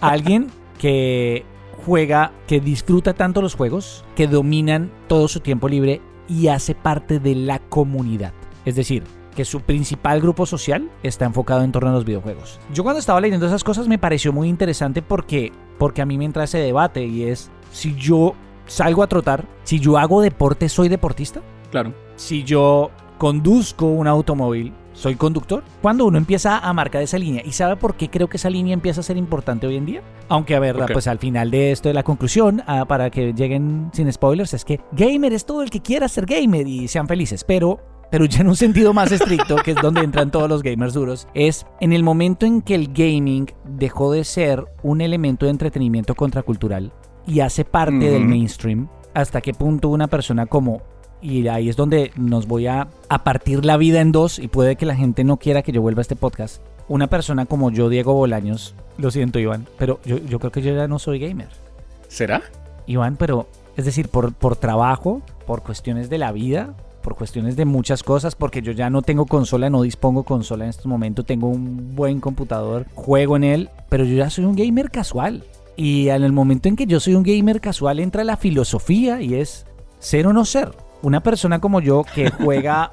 alguien 0.00 0.48
que 0.78 1.44
juega, 1.84 2.32
que 2.46 2.60
disfruta 2.60 3.14
tanto 3.14 3.42
los 3.42 3.54
juegos, 3.54 4.04
que 4.14 4.26
dominan 4.26 4.90
todo 5.08 5.28
su 5.28 5.40
tiempo 5.40 5.68
libre 5.68 6.00
y 6.28 6.48
hace 6.48 6.74
parte 6.74 7.18
de 7.18 7.34
la 7.34 7.58
comunidad. 7.58 8.32
Es 8.64 8.76
decir, 8.76 9.04
que 9.34 9.44
su 9.44 9.60
principal 9.60 10.20
grupo 10.20 10.46
social 10.46 10.90
está 11.02 11.24
enfocado 11.24 11.62
en 11.62 11.72
torno 11.72 11.90
a 11.90 11.92
los 11.92 12.04
videojuegos. 12.04 12.60
Yo 12.72 12.82
cuando 12.82 13.00
estaba 13.00 13.20
leyendo 13.20 13.46
esas 13.46 13.64
cosas 13.64 13.88
me 13.88 13.98
pareció 13.98 14.32
muy 14.32 14.48
interesante 14.48 15.02
porque, 15.02 15.52
porque 15.78 16.02
a 16.02 16.06
mí 16.06 16.18
me 16.18 16.24
entra 16.24 16.44
ese 16.44 16.58
debate 16.58 17.04
y 17.04 17.24
es 17.24 17.50
si 17.70 17.94
yo 17.94 18.34
salgo 18.66 19.02
a 19.02 19.06
trotar, 19.06 19.46
si 19.64 19.80
yo 19.80 19.98
hago 19.98 20.20
deporte, 20.20 20.68
¿soy 20.68 20.88
deportista? 20.88 21.40
Claro. 21.70 21.94
Si 22.16 22.44
yo 22.44 22.90
conduzco 23.22 23.86
un 23.86 24.08
automóvil, 24.08 24.72
¿soy 24.94 25.14
conductor? 25.14 25.62
Cuando 25.80 26.06
uno 26.06 26.18
empieza 26.18 26.58
a 26.58 26.72
marcar 26.72 27.02
esa 27.02 27.18
línea, 27.18 27.40
¿y 27.46 27.52
sabe 27.52 27.76
por 27.76 27.94
qué 27.94 28.10
creo 28.10 28.28
que 28.28 28.36
esa 28.36 28.50
línea 28.50 28.74
empieza 28.74 29.00
a 29.00 29.04
ser 29.04 29.16
importante 29.16 29.64
hoy 29.64 29.76
en 29.76 29.86
día? 29.86 30.02
Aunque 30.28 30.56
a 30.56 30.58
ver, 30.58 30.76
pues 30.92 31.06
al 31.06 31.20
final 31.20 31.52
de 31.52 31.70
esto 31.70 31.88
de 31.88 31.94
la 31.94 32.02
conclusión, 32.02 32.64
ah, 32.66 32.84
para 32.84 33.10
que 33.10 33.32
lleguen 33.32 33.90
sin 33.92 34.12
spoilers, 34.12 34.54
es 34.54 34.64
que 34.64 34.80
gamer 34.90 35.32
es 35.34 35.46
todo 35.46 35.62
el 35.62 35.70
que 35.70 35.80
quiera 35.80 36.08
ser 36.08 36.26
gamer 36.26 36.66
y 36.66 36.88
sean 36.88 37.06
felices, 37.06 37.44
pero 37.44 37.78
pero 38.10 38.24
ya 38.24 38.40
en 38.40 38.48
un 38.48 38.56
sentido 38.56 38.92
más 38.92 39.12
estricto, 39.12 39.54
que 39.64 39.70
es 39.70 39.76
donde 39.80 40.00
entran 40.00 40.32
todos 40.32 40.48
los 40.48 40.64
gamers 40.64 40.92
duros, 40.92 41.28
es 41.32 41.64
en 41.80 41.92
el 41.92 42.02
momento 42.02 42.44
en 42.44 42.60
que 42.60 42.74
el 42.74 42.92
gaming 42.92 43.46
dejó 43.64 44.10
de 44.10 44.24
ser 44.24 44.64
un 44.82 45.00
elemento 45.00 45.46
de 45.46 45.52
entretenimiento 45.52 46.16
contracultural 46.16 46.92
y 47.24 47.38
hace 47.38 47.64
parte 47.64 48.10
del 48.10 48.24
mainstream, 48.24 48.88
hasta 49.14 49.40
qué 49.40 49.54
punto 49.54 49.90
una 49.90 50.08
persona 50.08 50.46
como, 50.46 50.82
y 51.22 51.46
ahí 51.48 51.68
es 51.68 51.76
donde 51.76 52.10
nos 52.16 52.46
voy 52.46 52.66
a, 52.66 52.88
a 53.08 53.24
partir 53.24 53.64
la 53.64 53.76
vida 53.76 54.00
en 54.00 54.12
dos, 54.12 54.38
y 54.38 54.48
puede 54.48 54.76
que 54.76 54.86
la 54.86 54.96
gente 54.96 55.24
no 55.24 55.38
quiera 55.38 55.62
que 55.62 55.72
yo 55.72 55.80
vuelva 55.80 56.00
a 56.00 56.02
este 56.02 56.16
podcast, 56.16 56.60
una 56.88 57.06
persona 57.06 57.46
como 57.46 57.70
yo, 57.70 57.88
Diego 57.88 58.12
Bolaños, 58.14 58.74
lo 58.98 59.10
siento 59.10 59.38
Iván, 59.38 59.66
pero 59.78 60.00
yo, 60.04 60.18
yo 60.18 60.38
creo 60.38 60.52
que 60.52 60.62
yo 60.62 60.74
ya 60.74 60.88
no 60.88 60.98
soy 60.98 61.18
gamer. 61.18 61.48
¿Será? 62.08 62.42
Iván, 62.86 63.16
pero 63.16 63.46
es 63.76 63.84
decir, 63.84 64.08
por, 64.08 64.34
por 64.34 64.56
trabajo, 64.56 65.22
por 65.46 65.62
cuestiones 65.62 66.10
de 66.10 66.18
la 66.18 66.32
vida, 66.32 66.74
por 67.02 67.16
cuestiones 67.16 67.56
de 67.56 67.64
muchas 67.64 68.02
cosas, 68.02 68.34
porque 68.34 68.62
yo 68.62 68.72
ya 68.72 68.90
no 68.90 69.02
tengo 69.02 69.26
consola, 69.26 69.70
no 69.70 69.82
dispongo 69.82 70.22
consola 70.24 70.64
en 70.64 70.70
estos 70.70 70.86
momentos, 70.86 71.26
tengo 71.26 71.48
un 71.48 71.94
buen 71.94 72.20
computador, 72.20 72.86
juego 72.94 73.36
en 73.36 73.44
él, 73.44 73.70
pero 73.88 74.04
yo 74.04 74.16
ya 74.16 74.30
soy 74.30 74.44
un 74.44 74.56
gamer 74.56 74.90
casual. 74.90 75.44
Y 75.74 76.08
en 76.08 76.22
el 76.22 76.32
momento 76.32 76.68
en 76.68 76.76
que 76.76 76.86
yo 76.86 77.00
soy 77.00 77.14
un 77.14 77.22
gamer 77.22 77.60
casual 77.60 77.98
entra 77.98 78.24
la 78.24 78.36
filosofía 78.36 79.22
y 79.22 79.34
es 79.34 79.66
ser 79.98 80.26
o 80.26 80.32
no 80.32 80.44
ser. 80.44 80.72
Una 81.02 81.20
persona 81.20 81.60
como 81.60 81.80
yo 81.80 82.04
que 82.14 82.30
juega 82.42 82.92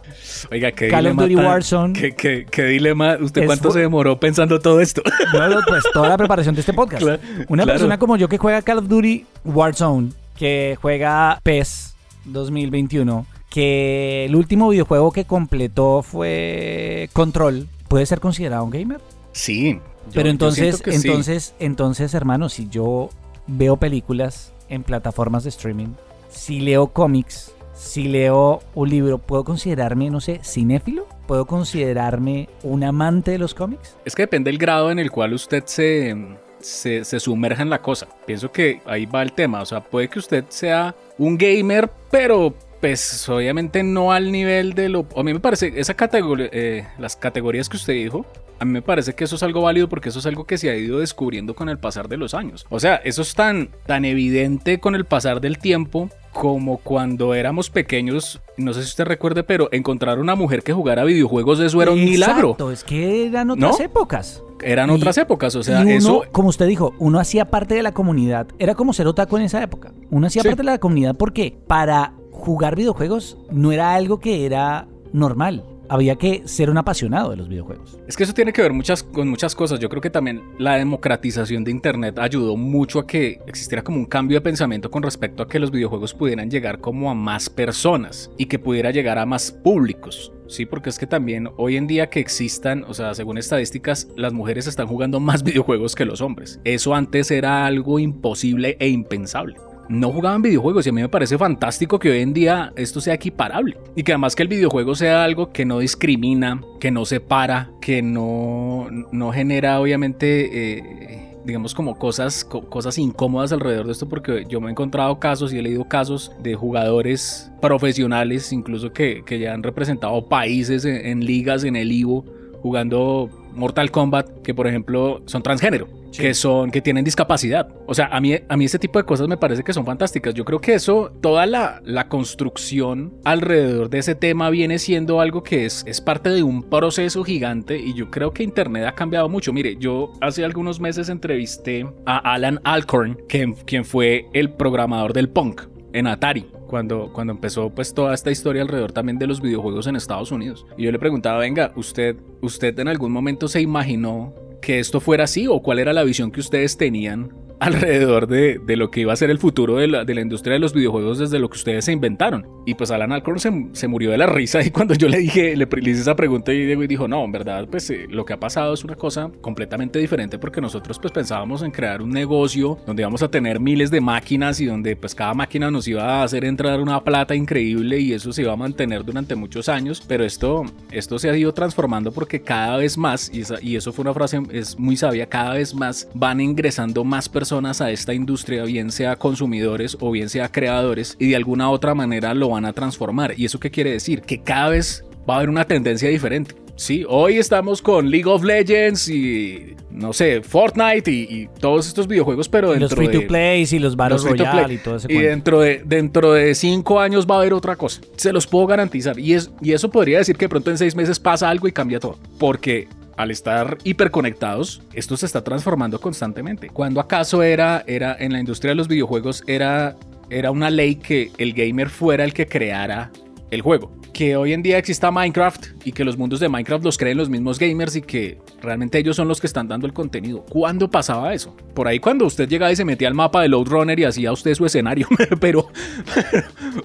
Oiga, 0.51 0.71
qué 0.71 0.87
Call 0.89 1.07
of. 1.07 1.15
Duty 1.17 1.35
tan- 1.35 1.45
Warzone. 1.45 1.93
Qué, 1.99 2.15
qué- 2.15 2.45
qué 2.49 2.63
dilema. 2.65 3.17
¿Usted 3.21 3.45
cuánto 3.45 3.71
se 3.71 3.79
demoró 3.79 4.19
pensando 4.19 4.59
todo 4.59 4.81
esto? 4.81 5.01
No, 5.33 5.59
pues 5.67 5.83
toda 5.93 6.09
la 6.09 6.17
preparación 6.17 6.55
de 6.55 6.61
este 6.61 6.73
podcast. 6.73 7.03
Claro, 7.03 7.21
Una 7.49 7.63
claro. 7.63 7.77
persona 7.77 7.99
como 7.99 8.17
yo 8.17 8.27
que 8.27 8.37
juega 8.37 8.61
Call 8.61 8.79
of 8.79 8.87
Duty 8.87 9.25
Warzone, 9.45 10.09
que 10.37 10.77
juega 10.81 11.39
PES 11.43 11.95
2021, 12.25 13.25
que 13.49 14.25
el 14.25 14.35
último 14.35 14.69
videojuego 14.69 15.11
que 15.11 15.25
completó 15.25 16.01
fue 16.03 17.09
Control, 17.13 17.67
¿puede 17.87 18.05
ser 18.05 18.19
considerado 18.19 18.63
un 18.63 18.71
gamer? 18.71 18.99
Sí. 19.33 19.73
yo- 19.73 20.11
Pero 20.13 20.25
yo 20.25 20.31
entonces, 20.31 20.81
sí. 20.83 20.91
entonces, 21.07 21.53
entonces, 21.59 22.13
hermano, 22.13 22.49
si 22.49 22.67
yo 22.69 23.09
veo 23.47 23.77
películas 23.77 24.53
en 24.69 24.83
plataformas 24.83 25.43
de 25.43 25.49
streaming, 25.49 25.89
si 26.31 26.59
leo 26.59 26.87
cómics, 26.87 27.51
si 27.79 28.03
leo 28.03 28.61
un 28.75 28.89
libro, 28.89 29.17
¿puedo 29.19 29.45
considerarme, 29.45 30.09
no 30.09 30.19
sé, 30.19 30.41
cinéfilo? 30.43 31.07
¿Puedo 31.27 31.45
considerarme 31.45 32.49
un 32.61 32.83
amante 32.83 33.31
de 33.31 33.37
los 33.37 33.53
cómics? 33.53 33.95
Es 34.03 34.15
que 34.15 34.23
depende 34.23 34.51
del 34.51 34.57
grado 34.57 34.91
en 34.91 34.99
el 34.99 35.09
cual 35.09 35.33
usted 35.33 35.63
se, 35.65 36.13
se, 36.59 37.19
sumerja 37.19 37.61
en 37.61 37.69
la 37.69 37.81
cosa. 37.81 38.07
Pienso 38.25 38.51
que 38.51 38.81
ahí 38.85 39.05
va 39.05 39.21
el 39.21 39.31
tema. 39.31 39.61
O 39.61 39.65
sea, 39.65 39.79
puede 39.79 40.09
que 40.09 40.19
usted 40.19 40.43
sea 40.49 40.93
un 41.17 41.37
gamer, 41.37 41.89
pero 42.11 42.53
pues 42.81 43.27
obviamente 43.29 43.81
no 43.81 44.11
al 44.11 44.29
nivel 44.29 44.73
de 44.73 44.89
lo... 44.89 45.05
A 45.15 45.23
mí 45.23 45.33
me 45.33 45.39
parece, 45.39 45.73
esa 45.75 45.93
categoría, 45.93 46.49
eh, 46.51 46.85
las 46.97 47.15
categorías 47.15 47.69
que 47.69 47.77
usted 47.77 47.93
dijo, 47.93 48.25
a 48.59 48.65
mí 48.65 48.71
me 48.71 48.81
parece 48.81 49.13
que 49.15 49.23
eso 49.23 49.35
es 49.35 49.43
algo 49.43 49.61
válido 49.61 49.89
porque 49.89 50.09
eso 50.09 50.19
es 50.19 50.25
algo 50.25 50.45
que 50.45 50.57
se 50.57 50.69
ha 50.69 50.75
ido 50.75 50.99
descubriendo 50.99 51.55
con 51.55 51.69
el 51.69 51.77
pasar 51.77 52.07
de 52.09 52.17
los 52.17 52.33
años. 52.33 52.65
O 52.69 52.79
sea, 52.79 52.95
eso 52.97 53.21
es 53.21 53.33
tan, 53.33 53.69
tan 53.85 54.05
evidente 54.05 54.79
con 54.79 54.95
el 54.95 55.05
pasar 55.05 55.41
del 55.41 55.57
tiempo 55.59 56.09
como 56.33 56.77
cuando 56.77 57.33
éramos 57.33 57.69
pequeños, 57.69 58.39
no 58.57 58.73
sé 58.73 58.81
si 58.83 58.89
usted 58.89 59.05
recuerde, 59.05 59.43
pero 59.43 59.67
encontrar 59.71 60.19
una 60.19 60.35
mujer 60.35 60.61
que 60.61 60.73
jugara 60.73 61.03
videojuegos, 61.03 61.59
eso 61.59 61.81
era 61.81 61.91
un 61.91 62.03
milagro. 62.03 62.49
Exacto, 62.51 62.71
es 62.71 62.83
que 62.83 63.25
eran 63.27 63.49
otras 63.49 63.79
¿No? 63.79 63.83
épocas. 63.85 64.43
Eran 64.61 64.89
Y- 64.89 64.93
otras 64.93 65.17
épocas, 65.17 65.55
o 65.55 65.63
sea, 65.63 65.79
y 65.79 65.83
uno, 65.83 65.91
eso 65.91 66.23
como 66.31 66.49
usted 66.49 66.67
dijo, 66.67 66.93
uno 66.99 67.19
hacía 67.19 67.45
parte 67.45 67.73
de 67.75 67.81
la 67.81 67.93
comunidad. 67.93 68.47
Era 68.59 68.75
como 68.75 68.93
ser 68.93 69.07
otaku 69.07 69.37
en 69.37 69.43
esa 69.43 69.63
época. 69.63 69.91
Uno 70.11 70.27
hacía 70.27 70.41
Sí. 70.43 70.49
parte 70.49 70.61
de 70.63 70.65
la 70.71 70.77
comunidad 70.79 71.15
porque 71.15 71.57
para 71.65 72.13
jugar 72.31 72.75
videojuegos 72.75 73.37
no 73.51 73.71
era 73.71 73.95
algo 73.95 74.19
que 74.19 74.45
era 74.45 74.87
normal. 75.13 75.63
Había 75.89 76.15
que 76.15 76.47
ser 76.47 76.69
un 76.69 76.77
apasionado 76.77 77.31
de 77.31 77.37
los 77.37 77.49
videojuegos. 77.49 77.99
es 78.07 78.15
que 78.15 78.23
eso 78.23 78.33
tiene 78.33 78.53
que 78.53 78.61
ver 78.61 78.73
muchas, 78.73 79.03
con 79.03 79.27
muchas 79.27 79.55
cosas. 79.55 79.79
Yo 79.79 79.89
creo 79.89 80.01
que 80.01 80.09
también 80.09 80.41
la 80.57 80.75
democratización 80.75 81.63
de 81.63 81.71
Internet 81.71 82.19
ayudó 82.19 82.55
mucho 82.55 82.99
a 82.99 83.07
que 83.07 83.39
existiera 83.47 83.83
como 83.83 83.97
un 83.97 84.05
cambio 84.05 84.37
de 84.37 84.41
pensamiento 84.41 84.91
con 84.91 85.03
respecto 85.03 85.43
a 85.43 85.47
que 85.47 85.59
los 85.59 85.71
videojuegos 85.71 86.13
pudieran 86.13 86.49
llegar 86.49 86.79
como 86.79 87.09
a 87.09 87.15
más 87.15 87.49
personas 87.49 88.31
y 88.37 88.45
que 88.45 88.59
pudiera 88.59 88.91
llegar 88.91 89.17
a 89.17 89.25
más 89.25 89.51
públicos. 89.51 90.31
Sí, 90.47 90.65
porque 90.65 90.89
es 90.89 90.97
que 90.97 91.05
también 91.05 91.49
hoy 91.57 91.77
en 91.77 91.85
día 91.85 92.09
que 92.09 92.19
existan, 92.19 92.83
o 92.87 92.93
sea, 92.95 93.13
según 93.13 93.37
estadísticas, 93.37 94.07
las 94.15 94.33
mujeres 94.33 94.65
están 94.65 94.87
jugando 94.87 95.19
más 95.19 95.43
videojuegos 95.43 95.95
que 95.95 96.05
los 96.05 96.21
hombres. 96.21 96.59
Eso 96.63 96.95
antes 96.95 97.29
era 97.31 97.65
algo 97.65 97.99
imposible 97.99 98.75
e 98.79 98.89
impensable. 98.89 99.57
No 99.89 100.11
jugaban 100.11 100.41
videojuegos 100.41 100.85
y 100.85 100.89
a 100.89 100.93
mí 100.93 101.01
me 101.01 101.09
parece 101.09 101.37
fantástico 101.37 101.99
que 101.99 102.11
hoy 102.11 102.19
en 102.21 102.33
día 102.33 102.71
esto 102.75 103.01
sea 103.01 103.15
equiparable 103.15 103.77
y 103.95 104.03
que 104.03 104.13
además 104.13 104.35
que 104.35 104.43
el 104.43 104.47
videojuego 104.49 104.95
sea 104.95 105.23
algo 105.23 105.51
que 105.51 105.65
no 105.65 105.79
discrimina, 105.79 106.61
que 106.79 106.91
no 106.91 107.05
separa, 107.05 107.71
que 107.81 108.01
no, 108.01 108.87
no 109.11 109.31
genera 109.31 109.79
obviamente... 109.81 110.77
eh, 110.77 111.25
digamos 111.45 111.73
como 111.73 111.97
cosas, 111.97 112.43
co- 112.43 112.69
cosas 112.69 112.97
incómodas 112.99 113.51
alrededor 113.53 113.85
de 113.87 113.93
esto 113.93 114.07
porque 114.07 114.45
yo 114.47 114.59
me 114.61 114.67
he 114.67 114.71
encontrado 114.71 115.19
casos 115.19 115.51
y 115.51 115.57
he 115.57 115.61
leído 115.63 115.85
casos 115.85 116.31
de 116.43 116.53
jugadores 116.53 117.49
profesionales 117.61 118.51
incluso 118.51 118.91
que, 118.91 119.23
que 119.25 119.39
ya 119.39 119.53
han 119.53 119.63
representado 119.63 120.27
países 120.27 120.85
en, 120.85 121.03
en 121.07 121.25
ligas 121.25 121.63
en 121.63 121.75
el 121.77 121.91
Ivo 121.91 122.25
jugando 122.61 123.29
Mortal 123.55 123.89
Kombat 123.89 124.29
que 124.43 124.53
por 124.53 124.67
ejemplo 124.67 125.21
son 125.25 125.41
transgénero 125.41 125.87
Que 126.15 126.33
son 126.33 126.71
que 126.71 126.81
tienen 126.81 127.03
discapacidad. 127.03 127.69
O 127.85 127.93
sea 127.93 128.07
a 128.07 128.19
mí 128.19 128.35
a 128.47 128.57
mí 128.57 128.65
este 128.65 128.79
tipo 128.79 128.99
de 128.99 129.05
cosas 129.05 129.27
me 129.27 129.37
parece 129.37 129.63
que 129.63 129.73
son 129.73 129.85
fantásticas. 129.85 130.33
Yo 130.33 130.45
creo 130.45 130.59
que 130.59 130.73
eso 130.73 131.11
toda 131.21 131.45
la, 131.45 131.81
la 131.83 132.07
construcción 132.07 133.13
alrededor 133.23 133.89
de 133.89 133.99
ese 133.99 134.15
tema 134.15 134.49
viene 134.49 134.79
siendo 134.79 135.21
algo 135.21 135.43
que 135.43 135.65
es, 135.65 135.83
es 135.85 136.01
parte 136.01 136.29
de 136.29 136.43
un 136.43 136.63
proceso 136.63 137.23
gigante 137.23 137.77
y 137.77 137.93
yo 137.93 138.09
creo 138.09 138.31
que 138.31 138.43
internet 138.43 138.85
ha 138.87 138.95
cambiado 138.95 139.29
mucho. 139.29 139.53
Mire 139.53 139.77
yo 139.77 140.13
hace 140.21 140.43
algunos 140.43 140.79
meses 140.79 141.09
entrevisté 141.09 141.87
a 142.05 142.17
Alan 142.33 142.59
Alcorn 142.63 143.17
quien, 143.27 143.53
quien 143.53 143.85
fue 143.85 144.25
el 144.33 144.51
programador 144.51 145.13
del 145.13 145.29
punk 145.29 145.63
en 145.93 146.07
Atari 146.07 146.45
cuando, 146.67 147.11
cuando 147.11 147.33
empezó 147.33 147.71
pues 147.71 147.93
toda 147.93 148.13
esta 148.13 148.31
historia 148.31 148.61
alrededor 148.61 148.91
también 148.91 149.17
de 149.17 149.27
los 149.27 149.41
videojuegos 149.41 149.87
en 149.87 149.95
Estados 149.95 150.31
Unidos. 150.31 150.65
Y 150.77 150.83
yo 150.83 150.91
le 150.91 150.99
preguntaba, 150.99 151.39
venga, 151.39 151.71
¿usted, 151.75 152.15
usted 152.41 152.77
en 152.79 152.87
algún 152.87 153.11
momento 153.11 153.47
se 153.47 153.59
imaginó 153.59 154.33
que 154.61 154.79
esto 154.79 154.99
fuera 154.99 155.25
así 155.25 155.47
o 155.47 155.61
cuál 155.61 155.79
era 155.79 155.93
la 155.93 156.03
visión 156.03 156.31
que 156.31 156.39
ustedes 156.39 156.77
tenían 156.77 157.31
alrededor 157.59 158.27
de, 158.27 158.59
de 158.59 158.75
lo 158.75 158.89
que 158.91 159.01
iba 159.01 159.13
a 159.13 159.15
ser 159.15 159.29
el 159.29 159.37
futuro 159.39 159.77
de 159.77 159.87
la, 159.87 160.05
de 160.05 160.15
la 160.15 160.21
industria 160.21 160.53
de 160.53 160.59
los 160.59 160.73
videojuegos 160.73 161.19
desde 161.19 161.39
lo 161.39 161.49
que 161.49 161.57
ustedes 161.57 161.85
se 161.85 161.91
inventaron? 161.91 162.47
Y 162.65 162.75
pues 162.75 162.91
Alan 162.91 163.11
Alcorn 163.11 163.39
se, 163.39 163.51
se 163.73 163.87
murió 163.87 164.11
de 164.11 164.17
la 164.17 164.27
risa 164.27 164.61
y 164.63 164.69
cuando 164.71 164.93
yo 164.93 165.07
le 165.09 165.17
dije, 165.17 165.55
le, 165.55 165.65
le 165.69 165.89
hice 165.91 166.01
esa 166.01 166.15
pregunta 166.15 166.53
y 166.53 166.75
dijo, 166.87 167.07
no, 167.07 167.23
en 167.25 167.31
verdad, 167.31 167.67
pues 167.69 167.89
eh, 167.89 168.05
lo 168.09 168.23
que 168.25 168.33
ha 168.33 168.39
pasado 168.39 168.73
es 168.73 168.83
una 168.83 168.95
cosa 168.95 169.29
completamente 169.41 169.99
diferente 169.99 170.39
porque 170.39 170.61
nosotros 170.61 170.99
pues 170.99 171.11
pensábamos 171.11 171.61
en 171.63 171.71
crear 171.71 172.01
un 172.01 172.11
negocio 172.11 172.77
donde 172.85 173.01
íbamos 173.01 173.23
a 173.23 173.29
tener 173.29 173.59
miles 173.59 173.91
de 173.91 173.99
máquinas 174.01 174.61
y 174.61 174.65
donde 174.65 174.95
pues 174.95 175.13
cada 175.13 175.33
máquina 175.33 175.69
nos 175.69 175.87
iba 175.87 176.03
a 176.03 176.23
hacer 176.23 176.45
entrar 176.45 176.79
una 176.79 177.03
plata 177.03 177.35
increíble 177.35 177.99
y 177.99 178.13
eso 178.13 178.31
se 178.31 178.43
iba 178.43 178.53
a 178.53 178.57
mantener 178.57 179.03
durante 179.03 179.35
muchos 179.35 179.67
años, 179.67 180.01
pero 180.07 180.23
esto, 180.23 180.63
esto 180.91 181.19
se 181.19 181.29
ha 181.29 181.35
ido 181.37 181.53
transformando 181.53 182.11
porque 182.11 182.41
cada 182.41 182.77
vez 182.77 182.97
más, 182.97 183.29
y, 183.33 183.41
esa- 183.41 183.61
y 183.61 183.75
eso 183.75 183.91
fue 183.91 184.03
una 184.03 184.13
frase 184.13 184.39
es 184.51 184.77
muy 184.79 184.95
sabia, 184.95 185.27
cada 185.27 185.55
vez 185.55 185.73
más 185.73 186.07
van 186.13 186.39
ingresando 186.39 187.03
más 187.03 187.27
personas 187.27 187.48
a 187.51 187.91
esta 187.91 188.13
industria, 188.13 188.63
bien 188.63 188.91
sea 188.91 189.15
consumidores 189.15 189.97
o 189.99 190.11
bien 190.11 190.29
sea 190.29 190.51
creadores, 190.51 191.15
y 191.19 191.29
de 191.29 191.35
alguna 191.35 191.69
otra 191.69 191.95
manera 191.95 192.33
lo 192.33 192.49
van 192.49 192.65
a 192.65 192.73
transformar. 192.73 193.33
¿Y 193.37 193.45
eso 193.45 193.59
qué 193.59 193.71
quiere 193.71 193.91
decir? 193.91 194.21
Que 194.21 194.41
cada 194.41 194.69
vez 194.69 195.03
va 195.29 195.35
a 195.35 195.37
haber 195.37 195.49
una 195.49 195.65
tendencia 195.65 196.09
diferente. 196.09 196.55
Sí, 196.75 197.03
hoy 197.09 197.37
estamos 197.37 197.81
con 197.81 198.09
League 198.09 198.29
of 198.29 198.41
Legends 198.41 199.09
y 199.09 199.75
no 199.91 200.13
sé, 200.13 200.41
Fortnite 200.41 201.11
y, 201.11 201.27
y 201.29 201.49
todos 201.59 201.87
estos 201.87 202.07
videojuegos, 202.07 202.47
pero 202.47 202.69
dentro 202.69 202.87
los 202.87 202.95
free 202.95 203.07
de 203.07 203.19
to 203.19 203.27
play 203.27 203.67
y 203.69 203.79
los 203.79 203.97
Battle 203.97 204.13
los 204.15 204.23
free 204.25 204.37
to 204.37 204.45
Royale 204.45 204.73
y 204.75 204.77
todo 204.77 204.95
ese 204.95 205.07
Y 205.11 205.15
cuento. 205.15 205.29
dentro 205.29 205.59
de, 205.59 205.81
dentro 205.85 206.31
de 206.33 206.55
cinco 206.55 207.01
años 207.01 207.27
va 207.29 207.35
a 207.35 207.39
haber 207.39 207.53
otra 207.53 207.75
cosa. 207.75 207.99
Se 208.15 208.31
los 208.31 208.47
puedo 208.47 208.65
garantizar. 208.65 209.19
Y, 209.19 209.33
es, 209.33 209.51
y 209.61 209.73
eso 209.73 209.89
podría 209.89 210.19
decir 210.19 210.37
que 210.37 210.45
de 210.45 210.49
pronto 210.49 210.71
en 210.71 210.77
seis 210.77 210.95
meses 210.95 211.19
pasa 211.19 211.49
algo 211.49 211.67
y 211.67 211.73
cambia 211.73 211.99
todo. 211.99 212.17
Porque 212.39 212.87
al 213.19 213.31
estar 213.31 213.77
hiperconectados, 213.83 214.81
esto 214.93 215.17
se 215.17 215.25
está 215.25 215.43
transformando 215.43 215.99
constantemente. 215.99 216.69
Cuando 216.69 217.01
acaso 217.01 217.43
era, 217.43 217.83
era 217.85 218.15
en 218.17 218.31
la 218.31 218.39
industria 218.39 218.69
de 218.69 218.75
los 218.75 218.87
videojuegos, 218.87 219.43
era, 219.45 219.97
era 220.29 220.51
una 220.51 220.69
ley 220.69 220.95
que 220.95 221.29
el 221.37 221.51
gamer 221.51 221.89
fuera 221.89 222.23
el 222.23 222.33
que 222.33 222.47
creara 222.47 223.11
el 223.51 223.61
juego. 223.61 223.91
Que 224.19 224.35
hoy 224.35 224.51
en 224.51 224.61
día 224.61 224.77
exista 224.77 225.11
Minecraft 225.11 225.67
y 225.85 225.93
que 225.93 226.03
los 226.03 226.17
mundos 226.17 226.41
de 226.41 226.49
Minecraft 226.49 226.83
los 226.83 226.97
creen 226.97 227.15
los 227.15 227.29
mismos 227.29 227.57
gamers 227.57 227.95
y 227.95 228.01
que 228.01 228.37
realmente 228.61 228.97
ellos 228.97 229.15
son 229.15 229.29
los 229.29 229.39
que 229.39 229.47
están 229.47 229.69
dando 229.69 229.87
el 229.87 229.93
contenido. 229.93 230.43
¿Cuándo 230.43 230.91
pasaba 230.91 231.33
eso? 231.33 231.55
Por 231.73 231.87
ahí 231.87 231.99
cuando 231.99 232.25
usted 232.25 232.49
llegaba 232.49 232.69
y 232.69 232.75
se 232.75 232.83
metía 232.83 233.07
al 233.07 233.13
mapa 233.13 233.41
de 233.41 233.47
Load 233.47 233.67
Runner 233.67 233.97
y 233.97 234.03
hacía 234.03 234.33
usted 234.33 234.53
su 234.55 234.65
escenario, 234.65 235.07
pero, 235.39 235.69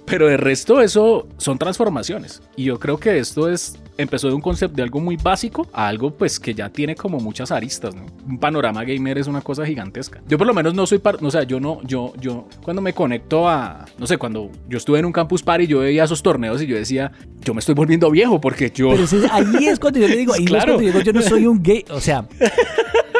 pero, 0.04 0.28
de 0.28 0.36
resto 0.36 0.80
eso 0.80 1.26
son 1.36 1.58
transformaciones. 1.58 2.40
Y 2.54 2.62
yo 2.62 2.78
creo 2.78 2.98
que 2.98 3.18
esto 3.18 3.50
es 3.50 3.80
empezó 3.96 4.28
de 4.28 4.34
un 4.34 4.40
concepto 4.40 4.76
de 4.76 4.82
algo 4.82 5.00
muy 5.00 5.16
básico 5.16 5.68
a 5.72 5.86
algo 5.86 6.12
pues 6.12 6.40
que 6.40 6.54
ya 6.54 6.68
tiene 6.68 6.94
como 6.94 7.18
muchas 7.18 7.50
aristas, 7.50 7.94
¿no? 7.94 8.06
Un 8.28 8.38
panorama 8.38 8.84
gamer 8.84 9.18
es 9.18 9.26
una 9.26 9.40
cosa 9.40 9.64
gigantesca. 9.64 10.20
Yo 10.26 10.38
por 10.38 10.46
lo 10.46 10.54
menos 10.54 10.74
no 10.74 10.86
soy, 10.86 10.98
par 10.98 11.18
o 11.22 11.30
sea, 11.30 11.44
yo 11.44 11.60
no, 11.60 11.80
yo, 11.82 12.12
yo 12.20 12.48
cuando 12.62 12.82
me 12.82 12.92
conecto 12.92 13.48
a, 13.48 13.84
no 13.98 14.06
sé, 14.06 14.18
cuando 14.18 14.50
yo 14.68 14.78
estuve 14.78 14.98
en 14.98 15.04
un 15.04 15.12
campus 15.12 15.42
party, 15.42 15.66
yo 15.66 15.80
veía 15.80 16.04
esos 16.04 16.22
torneos 16.22 16.62
y 16.62 16.66
yo 16.66 16.76
decía, 16.76 17.12
yo 17.44 17.54
me 17.54 17.60
estoy 17.60 17.74
volviendo 17.74 18.10
viejo 18.10 18.40
porque 18.40 18.70
yo... 18.74 18.90
Pero 18.90 19.04
ahí 19.32 19.66
es 19.66 19.78
cuando 19.78 19.98
yo 20.00 20.08
le 20.08 20.16
digo, 20.16 20.32
ahí 20.38 20.44
Claro. 20.44 20.62
es 20.64 20.64
cuando 20.76 20.82
yo 20.82 20.92
digo, 20.98 21.00
yo 21.04 21.12
no 21.12 21.22
soy 21.22 21.46
un 21.46 21.62
gay, 21.62 21.84
o 21.90 22.00
sea, 22.00 22.26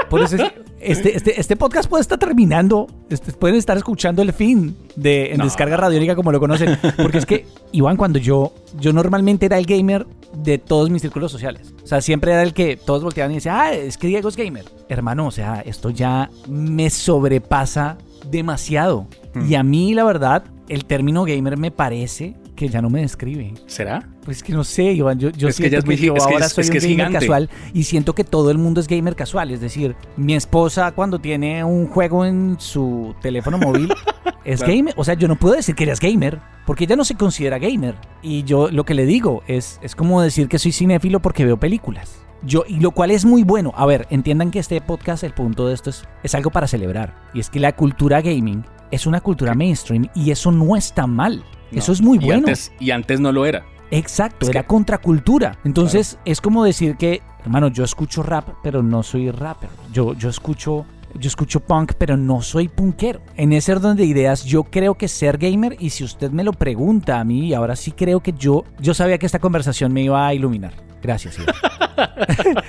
por 0.08 0.23
eso 0.23 0.37
es- 0.37 0.52
este, 0.80 1.16
este, 1.16 1.40
este 1.40 1.56
podcast 1.56 1.88
puede 1.88 2.02
estar 2.02 2.18
terminando, 2.18 2.87
este, 3.08 3.32
pueden 3.32 3.56
estar 3.56 3.75
escuchando 3.78 4.20
el 4.20 4.34
fin 4.34 4.76
de 4.96 5.32
en 5.32 5.38
No. 5.38 5.44
descarga 5.44 5.78
radiónica 5.78 6.14
como 6.14 6.30
lo 6.30 6.38
conocen, 6.40 6.76
porque 6.99 7.16
es 7.16 7.25
que 7.25 7.46
Iván 7.73 7.96
cuando 7.96 8.18
yo 8.18 8.52
yo 8.78 8.92
normalmente 8.92 9.46
era 9.46 9.56
el 9.56 9.64
gamer 9.64 10.06
de 10.37 10.58
todos 10.58 10.90
mis 10.90 11.00
círculos 11.00 11.32
sociales, 11.32 11.73
o 11.82 11.87
sea, 11.87 12.02
siempre 12.02 12.32
era 12.32 12.42
el 12.42 12.52
que 12.52 12.76
todos 12.76 13.02
volteaban 13.02 13.32
y 13.32 13.37
decían, 13.37 13.56
ah, 13.58 13.73
es 13.73 13.96
que 13.96 14.08
Diego 14.08 14.28
es 14.28 14.37
gamer, 14.37 14.66
hermano, 14.90 15.26
o 15.26 15.30
sea, 15.30 15.62
esto 15.64 15.88
ya 15.88 16.28
me 16.50 16.90
sobrepasa 16.90 17.96
demasiado 18.30 19.06
Hmm. 19.34 19.50
y 19.50 19.54
a 19.54 19.62
mí 19.62 19.94
la 19.94 20.04
verdad 20.04 20.44
el 20.68 20.84
término 20.84 21.25
gamer 21.25 21.56
me 21.56 21.70
parece 21.70 22.34
que 22.54 22.68
ya 22.68 22.80
no 22.80 22.88
me 22.90 23.00
describe. 23.00 23.54
¿Será? 23.66 24.08
Pues 24.25 24.42
que 24.42 24.52
no 24.52 24.64
sé, 24.64 24.84
Iván, 24.92 25.18
yo, 25.18 25.30
yo 25.30 25.49
Es 25.49 25.56
que 25.56 25.62
siento 25.68 25.78
es 25.78 25.84
que, 25.84 25.88
muy 25.88 25.96
gi- 25.96 26.06
yo 26.06 26.14
es 26.16 26.23
ahora 26.23 26.49
soy 26.49 26.64
un 26.64 26.70
gamer 26.70 26.82
gigante. 26.88 27.18
casual 27.18 27.50
y 27.73 27.82
siento 27.84 28.14
que 28.14 28.25
todo 28.25 28.50
el 28.50 28.58
mundo 28.58 28.80
es 28.80 28.87
gamer 28.88 29.16
casual. 29.16 29.50
Es 29.50 29.61
decir, 29.61 29.96
mi 30.16 30.34
esposa 30.34 30.92
cuando 30.92 31.18
tiene 31.18 31.62
un 31.64 31.87
juego 31.88 32.25
en 32.25 32.56
su 32.58 33.14
teléfono 33.20 33.58
móvil 33.58 33.92
es 34.44 34.61
Claro. 34.61 34.73
gamer. 34.75 34.94
O 34.96 35.04
sea, 35.04 35.14
yo 35.14 35.28
no 35.28 35.37
puedo 35.37 35.54
decir 35.54 35.75
que 35.75 35.84
ella 35.84 35.92
es 35.92 36.00
gamer 36.00 36.40
porque 36.66 36.84
ella 36.84 36.96
no 36.96 37.04
se 37.04 37.14
considera 37.16 37.58
gamer. 37.58 37.94
Y 38.23 38.44
yo 38.44 38.70
lo 38.70 38.84
que 38.84 38.94
le 38.94 39.04
digo 39.06 39.42
es, 39.46 39.78
es 39.82 39.94
como 39.94 40.23
decir 40.23 40.49
que 40.49 40.58
soy 40.58 40.73
cinéfilo 40.73 41.20
porque 41.20 41.44
veo 41.44 41.58
películas. 41.58 42.20
Yo, 42.46 42.64
y 42.68 42.78
lo 42.80 42.90
cual 42.90 43.11
es 43.11 43.25
muy 43.25 43.42
bueno. 43.42 43.73
A 43.75 43.87
ver, 43.87 44.06
entiendan 44.11 44.50
que 44.50 44.58
este 44.58 44.78
podcast, 44.82 45.25
el 45.25 45.32
punto 45.32 45.66
de 45.66 45.75
esto 45.75 45.88
es, 45.90 46.04
es 46.23 46.34
algo 46.34 46.50
para 46.50 46.66
celebrar. 46.68 47.14
Y 47.32 47.40
es 47.40 47.49
que 47.49 47.58
la 47.58 47.73
cultura 47.75 48.20
gaming 48.20 48.64
es 48.90 49.06
una 49.06 49.20
cultura 49.23 49.54
mainstream 49.54 50.08
y 50.14 50.30
eso 50.30 50.52
no 50.52 50.76
está 50.76 51.06
mal. 51.06 51.42
No. 51.75 51.78
Eso 51.81 51.93
es 51.93 52.00
muy 52.02 52.19
Y 52.19 52.25
bueno. 52.26 52.38
antes- 52.47 52.73
y 52.81 52.90
antes 52.90 53.21
no 53.21 53.33
lo 53.33 53.45
era. 53.47 53.64
Exacto, 53.90 54.47
Es 54.47 54.50
era 54.50 54.62
que- 54.62 54.69
contracultura. 54.69 55.59
Entonces 55.64 56.19
es 56.25 56.40
como 56.40 56.64
decir 56.64 56.97
que, 56.97 57.23
hermano, 57.45 57.69
yo 57.69 57.85
escucho 57.85 58.23
rap, 58.23 58.49
pero 58.62 58.83
no 58.83 59.02
soy 59.02 59.31
rapper. 59.31 59.69
Yo, 59.93 60.14
yo 60.14 60.28
escucho. 60.28 60.87
Yo 61.16 61.28
escucho 61.28 61.61
punk, 61.61 61.93
pero 61.97 62.16
no 62.16 62.43
soy 62.43 62.66
punkero. 62.66 63.21
En 63.37 63.52
ese 63.52 63.71
orden 63.73 63.97
de 63.97 64.04
ideas, 64.04 64.45
yo 64.45 64.64
creo 64.64 64.97
que 64.97 65.07
ser 65.07 65.38
gamer, 65.38 65.76
y 65.78 65.90
si 65.90 66.02
usted 66.02 66.33
me 66.33 66.43
lo 66.43 66.52
pregunta 66.52 67.21
a 67.21 67.25
mí, 67.25 67.54
ahora 67.54 67.76
sí 67.76 67.93
creo 67.93 68.19
que 68.19 68.33
yo, 68.33 68.64
yo 68.81 68.95
sabía 68.95 69.16
que 69.16 69.26
esta 69.26 69.38
conversación 69.38 69.93
me 69.93 70.02
iba 70.02 70.26
a 70.26 70.35
iluminar. 70.35 70.73
Gracias. 71.00 71.37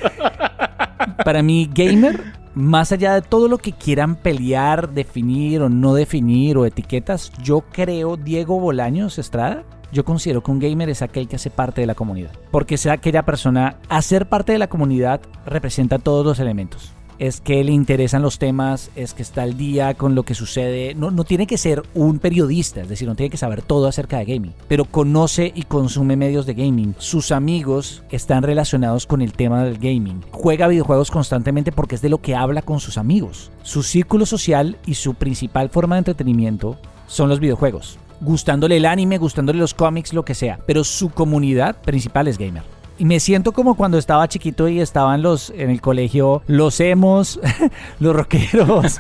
Para 1.26 1.42
mí, 1.42 1.70
gamer, 1.74 2.22
más 2.56 2.92
allá 2.92 3.14
de 3.14 3.22
todo 3.22 3.48
lo 3.48 3.58
que 3.58 3.74
quieran 3.74 4.16
pelear, 4.16 4.90
definir 4.92 5.62
o 5.62 5.70
no 5.70 5.94
definir 5.94 6.58
o 6.58 6.66
etiquetas, 6.66 7.32
yo 7.44 7.62
creo, 7.72 8.18
Diego 8.18 8.60
Bolaños 8.60 9.20
Estrada, 9.20 9.64
yo 9.92 10.04
considero 10.04 10.42
que 10.42 10.52
un 10.52 10.60
gamer 10.60 10.90
es 10.90 11.02
aquel 11.02 11.28
que 11.28 11.36
hace 11.36 11.50
parte 11.50 11.82
de 11.82 11.88
la 11.88 11.96
comunidad. 11.96 12.32
Porque 12.52 12.78
sea 12.78 12.94
aquella 12.94 13.24
persona, 13.24 13.78
hacer 13.90 14.28
parte 14.28 14.54
de 14.54 14.60
la 14.60 14.68
comunidad 14.68 15.22
representa 15.46 16.00
todos 16.00 16.26
los 16.26 16.40
elementos. 16.40 16.94
Es 17.20 17.42
que 17.42 17.64
le 17.64 17.72
interesan 17.72 18.22
los 18.22 18.40
temas, 18.40 18.92
es 18.96 19.14
que 19.14 19.22
está 19.22 19.44
al 19.44 19.58
día 19.58 19.94
con 19.94 20.16
lo 20.16 20.24
que 20.24 20.36
sucede. 20.36 20.96
No, 20.96 21.12
no 21.12 21.24
tiene 21.24 21.48
que 21.48 21.58
ser 21.58 21.84
un 21.94 22.20
periodista, 22.20 22.82
es 22.82 22.90
decir, 22.90 23.08
no 23.08 23.16
tiene 23.16 23.30
que 23.30 23.38
saber 23.38 23.62
todo 23.62 23.88
acerca 23.88 24.18
de 24.18 24.26
gaming, 24.26 24.54
pero 24.68 24.86
conoce 24.86 25.52
y 25.56 25.64
consume 25.64 26.16
medios 26.16 26.46
de 26.46 26.54
gaming. 26.54 26.96
Sus 26.98 27.32
amigos 27.32 28.04
están 28.12 28.44
relacionados 28.44 29.06
con 29.06 29.22
el 29.22 29.34
tema 29.34 29.64
del 29.64 29.78
gaming. 29.78 30.22
Juega 30.32 30.68
videojuegos 30.68 31.12
constantemente 31.12 31.72
porque 31.72 31.96
es 31.96 32.02
de 32.02 32.10
lo 32.10 32.22
que 32.22 32.36
habla 32.36 32.62
con 32.62 32.80
sus 32.80 32.98
amigos. 32.98 33.52
Su 33.64 33.84
círculo 33.84 34.26
social 34.26 34.78
y 34.86 34.96
su 34.96 35.14
principal 35.14 35.70
forma 35.70 35.96
de 35.96 36.00
entretenimiento 36.00 36.78
son 37.08 37.30
los 37.30 37.40
videojuegos 37.40 37.98
gustándole 38.22 38.78
el 38.78 38.86
anime, 38.86 39.18
gustándole 39.18 39.60
los 39.60 39.74
cómics, 39.74 40.14
lo 40.14 40.24
que 40.26 40.36
sea. 40.36 40.60
Pero 40.66 40.84
su 40.84 41.10
comunidad 41.10 41.76
principal 41.82 42.28
es 42.28 42.38
gamer. 42.38 42.75
Y 42.98 43.04
me 43.04 43.20
siento 43.20 43.52
como 43.52 43.76
cuando 43.76 43.98
estaba 43.98 44.26
chiquito 44.30 44.70
y 44.70 44.80
estaban 44.80 45.22
los 45.22 45.50
en 45.50 45.70
el 45.70 45.82
colegio, 45.82 46.42
los 46.48 46.80
emos, 46.80 47.42
los 48.00 48.16
rockeros. 48.16 49.00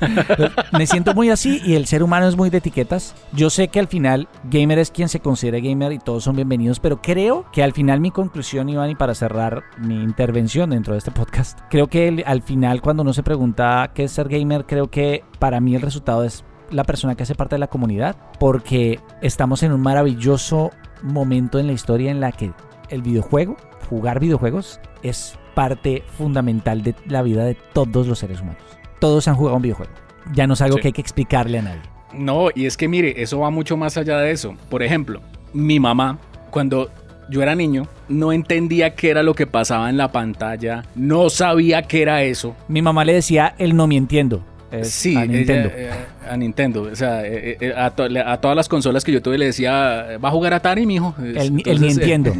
me 0.73 0.85
siento 0.85 1.13
muy 1.13 1.29
así 1.29 1.61
y 1.65 1.75
el 1.75 1.85
ser 1.87 2.03
humano 2.03 2.27
es 2.27 2.35
muy 2.35 2.49
de 2.49 2.57
etiquetas. 2.57 3.15
Yo 3.31 3.49
sé 3.49 3.69
que 3.69 3.79
al 3.79 3.87
final 3.87 4.27
gamer 4.51 4.79
es 4.79 4.91
quien 4.91 5.07
se 5.07 5.21
considera 5.21 5.59
gamer 5.59 5.93
y 5.93 5.99
todos 5.99 6.25
son 6.25 6.35
bienvenidos, 6.35 6.81
pero 6.81 7.01
creo 7.01 7.45
que 7.53 7.63
al 7.63 7.71
final 7.71 8.01
mi 8.01 8.11
conclusión, 8.11 8.67
Iván, 8.67 8.89
y 8.89 8.95
para 8.95 9.15
cerrar 9.15 9.63
mi 9.77 9.95
intervención 9.95 10.71
dentro 10.71 10.91
de 10.93 10.97
este 10.97 11.11
podcast, 11.11 11.57
creo 11.69 11.87
que 11.87 12.09
el- 12.09 12.23
al 12.27 12.41
final 12.41 12.81
cuando 12.81 13.01
uno 13.03 13.13
se 13.13 13.23
pregunta 13.23 13.91
qué 13.93 14.03
es 14.03 14.11
ser 14.11 14.27
gamer, 14.27 14.65
creo 14.65 14.89
que 14.89 15.23
para 15.39 15.61
mí 15.61 15.73
el 15.73 15.81
resultado 15.81 16.25
es 16.25 16.43
la 16.69 16.83
persona 16.83 17.15
que 17.15 17.23
hace 17.23 17.35
parte 17.35 17.55
de 17.55 17.59
la 17.59 17.67
comunidad, 17.67 18.17
porque 18.41 18.99
estamos 19.21 19.63
en 19.63 19.71
un 19.71 19.81
maravilloso 19.81 20.71
momento 21.01 21.59
en 21.59 21.67
la 21.67 21.73
historia 21.73 22.11
en 22.11 22.19
la 22.19 22.33
que 22.33 22.51
el 22.89 23.01
videojuego, 23.01 23.55
jugar 23.89 24.19
videojuegos, 24.19 24.79
es 25.03 25.37
parte 25.53 26.03
fundamental 26.17 26.83
de 26.83 26.95
la 27.07 27.21
vida 27.21 27.43
de 27.45 27.55
todos 27.55 28.07
los 28.07 28.19
seres 28.19 28.41
humanos. 28.41 28.61
Todos 28.99 29.27
han 29.27 29.35
jugado 29.35 29.55
un 29.57 29.61
videojuego. 29.61 29.91
Ya 30.33 30.47
no 30.47 30.53
es 30.55 30.61
algo 30.61 30.77
Sí. 30.77 30.81
que 30.81 30.87
hay 30.89 30.93
que 30.93 31.01
explicarle 31.01 31.59
a 31.59 31.61
nadie. 31.61 31.81
No, 32.13 32.47
y 32.53 32.65
es 32.65 32.77
que 32.77 32.87
mire, 32.87 33.21
eso 33.21 33.39
va 33.39 33.49
mucho 33.49 33.77
más 33.77 33.97
allá 33.97 34.17
de 34.19 34.31
eso. 34.31 34.55
Por 34.69 34.83
ejemplo, 34.83 35.21
mi 35.53 35.79
mamá, 35.79 36.17
cuando 36.49 36.89
yo 37.29 37.41
era 37.41 37.55
niño, 37.55 37.87
no 38.07 38.31
entendía 38.31 38.95
qué 38.95 39.09
era 39.11 39.23
lo 39.23 39.33
que 39.33 39.47
pasaba 39.47 39.89
en 39.89 39.97
la 39.97 40.11
pantalla, 40.11 40.83
no 40.95 41.29
sabía 41.29 41.81
qué 41.83 42.01
era 42.01 42.23
eso. 42.23 42.55
Mi 42.67 42.81
mamá 42.81 43.03
le 43.05 43.13
decía 43.13 43.55
el 43.57 43.75
no 43.75 43.87
me 43.87 43.97
entiendo. 43.97 44.43
Es 44.71 44.89
sí, 44.89 45.15
a 45.15 45.23
ella, 45.23 45.33
Nintendo. 45.33 45.69
eh, 45.75 45.89
a 46.29 46.37
Nintendo. 46.37 46.81
O 46.91 46.95
sea, 46.95 47.25
eh, 47.25 47.57
eh, 47.61 47.73
a, 47.77 47.91
to- 47.91 48.09
le- 48.09 48.19
a 48.21 48.37
todas 48.41 48.57
las 48.57 48.67
consolas 48.67 49.03
que 49.03 49.11
yo 49.11 49.21
tuve 49.21 49.37
le 49.37 49.45
decía, 49.45 50.17
¿va 50.23 50.29
a 50.29 50.31
jugar 50.31 50.53
Atari, 50.53 50.85
mijo? 50.85 51.15
el, 51.19 51.37
el 51.37 51.47
Entonces, 51.59 51.97
entiendo. 51.97 52.33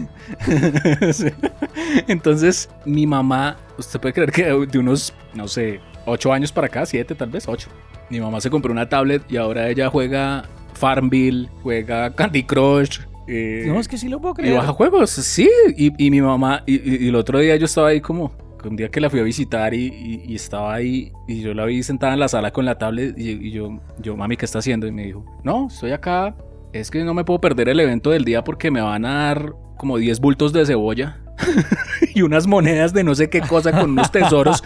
Sí. 1.13 1.27
Entonces, 2.07 2.69
mi 2.85 3.05
mamá, 3.07 3.57
usted 3.77 3.99
puede 3.99 4.13
creer 4.13 4.31
que 4.31 4.43
de 4.67 4.79
unos, 4.79 5.13
no 5.33 5.47
sé, 5.47 5.79
ocho 6.05 6.33
años 6.33 6.51
para 6.51 6.67
acá, 6.67 6.85
siete 6.85 7.15
tal 7.15 7.29
vez, 7.29 7.47
ocho. 7.47 7.69
Mi 8.09 8.19
mamá 8.19 8.41
se 8.41 8.49
compró 8.49 8.71
una 8.71 8.88
tablet 8.89 9.23
y 9.29 9.38
ahora 9.38 9.69
ella 9.69 9.89
juega 9.89 10.45
Farmville, 10.73 11.49
juega 11.63 12.13
Candy 12.13 12.43
Crush. 12.43 12.99
eh, 13.27 13.63
no, 13.67 13.79
es 13.79 13.88
que 13.88 13.97
sí 13.97 14.07
lo 14.09 14.19
puedo 14.19 14.33
y 14.33 14.38
creer. 14.38 14.55
baja 14.57 14.73
juegos, 14.73 15.09
sí. 15.09 15.49
Y, 15.77 15.91
y 16.05 16.11
mi 16.11 16.21
mamá, 16.21 16.63
y, 16.65 16.75
y- 16.75 17.05
y 17.05 17.07
el 17.09 17.15
otro 17.15 17.39
día 17.39 17.55
yo 17.55 17.65
estaba 17.65 17.89
ahí 17.89 18.01
como, 18.01 18.31
un 18.67 18.75
día 18.75 18.89
que 18.89 18.99
la 18.99 19.10
fui 19.10 19.19
a 19.19 19.23
visitar 19.23 19.73
y, 19.73 20.34
estaba 20.36 20.73
ahí 20.73 21.12
y 21.28 21.41
yo 21.41 21.54
la 21.54 21.65
vi 21.65 21.84
sentada 21.84 22.13
en 22.13 22.19
la 22.19 22.28
sala 22.28 22.51
con 22.51 22.65
la 22.65 22.78
tablet 22.78 23.17
y, 23.17 23.51
yo, 23.51 23.80
yo, 23.99 24.15
mami, 24.15 24.38
¿qué 24.38 24.45
está 24.45 24.60
haciendo? 24.60 24.88
Y 24.88 24.91
me 24.91 25.06
dijo, 25.06 25.25
no, 25.43 25.67
estoy 25.67 25.91
acá, 25.91 26.36
es 26.73 26.91
que 26.91 27.04
no 27.04 27.13
me 27.13 27.23
puedo 27.23 27.39
perder 27.39 27.69
el 27.69 27.80
evento 27.80 28.12
del 28.12 28.25
día 28.25 28.43
porque 28.43 28.71
me 28.71 28.82
van 28.82 29.06
a 29.06 29.25
dar 29.25 29.54
como 29.78 29.97
10 29.97 30.19
bultos 30.19 30.54
de 30.54 30.65
cebolla 30.65 31.17
y 32.13 32.21
unas 32.21 32.47
monedas 32.47 32.93
de 32.93 33.04
no 33.04 33.15
sé 33.15 33.30
qué 33.30 33.41
cosa 33.41 33.71
con 33.71 33.91
unos 33.91 34.12
tesoros. 34.12 34.63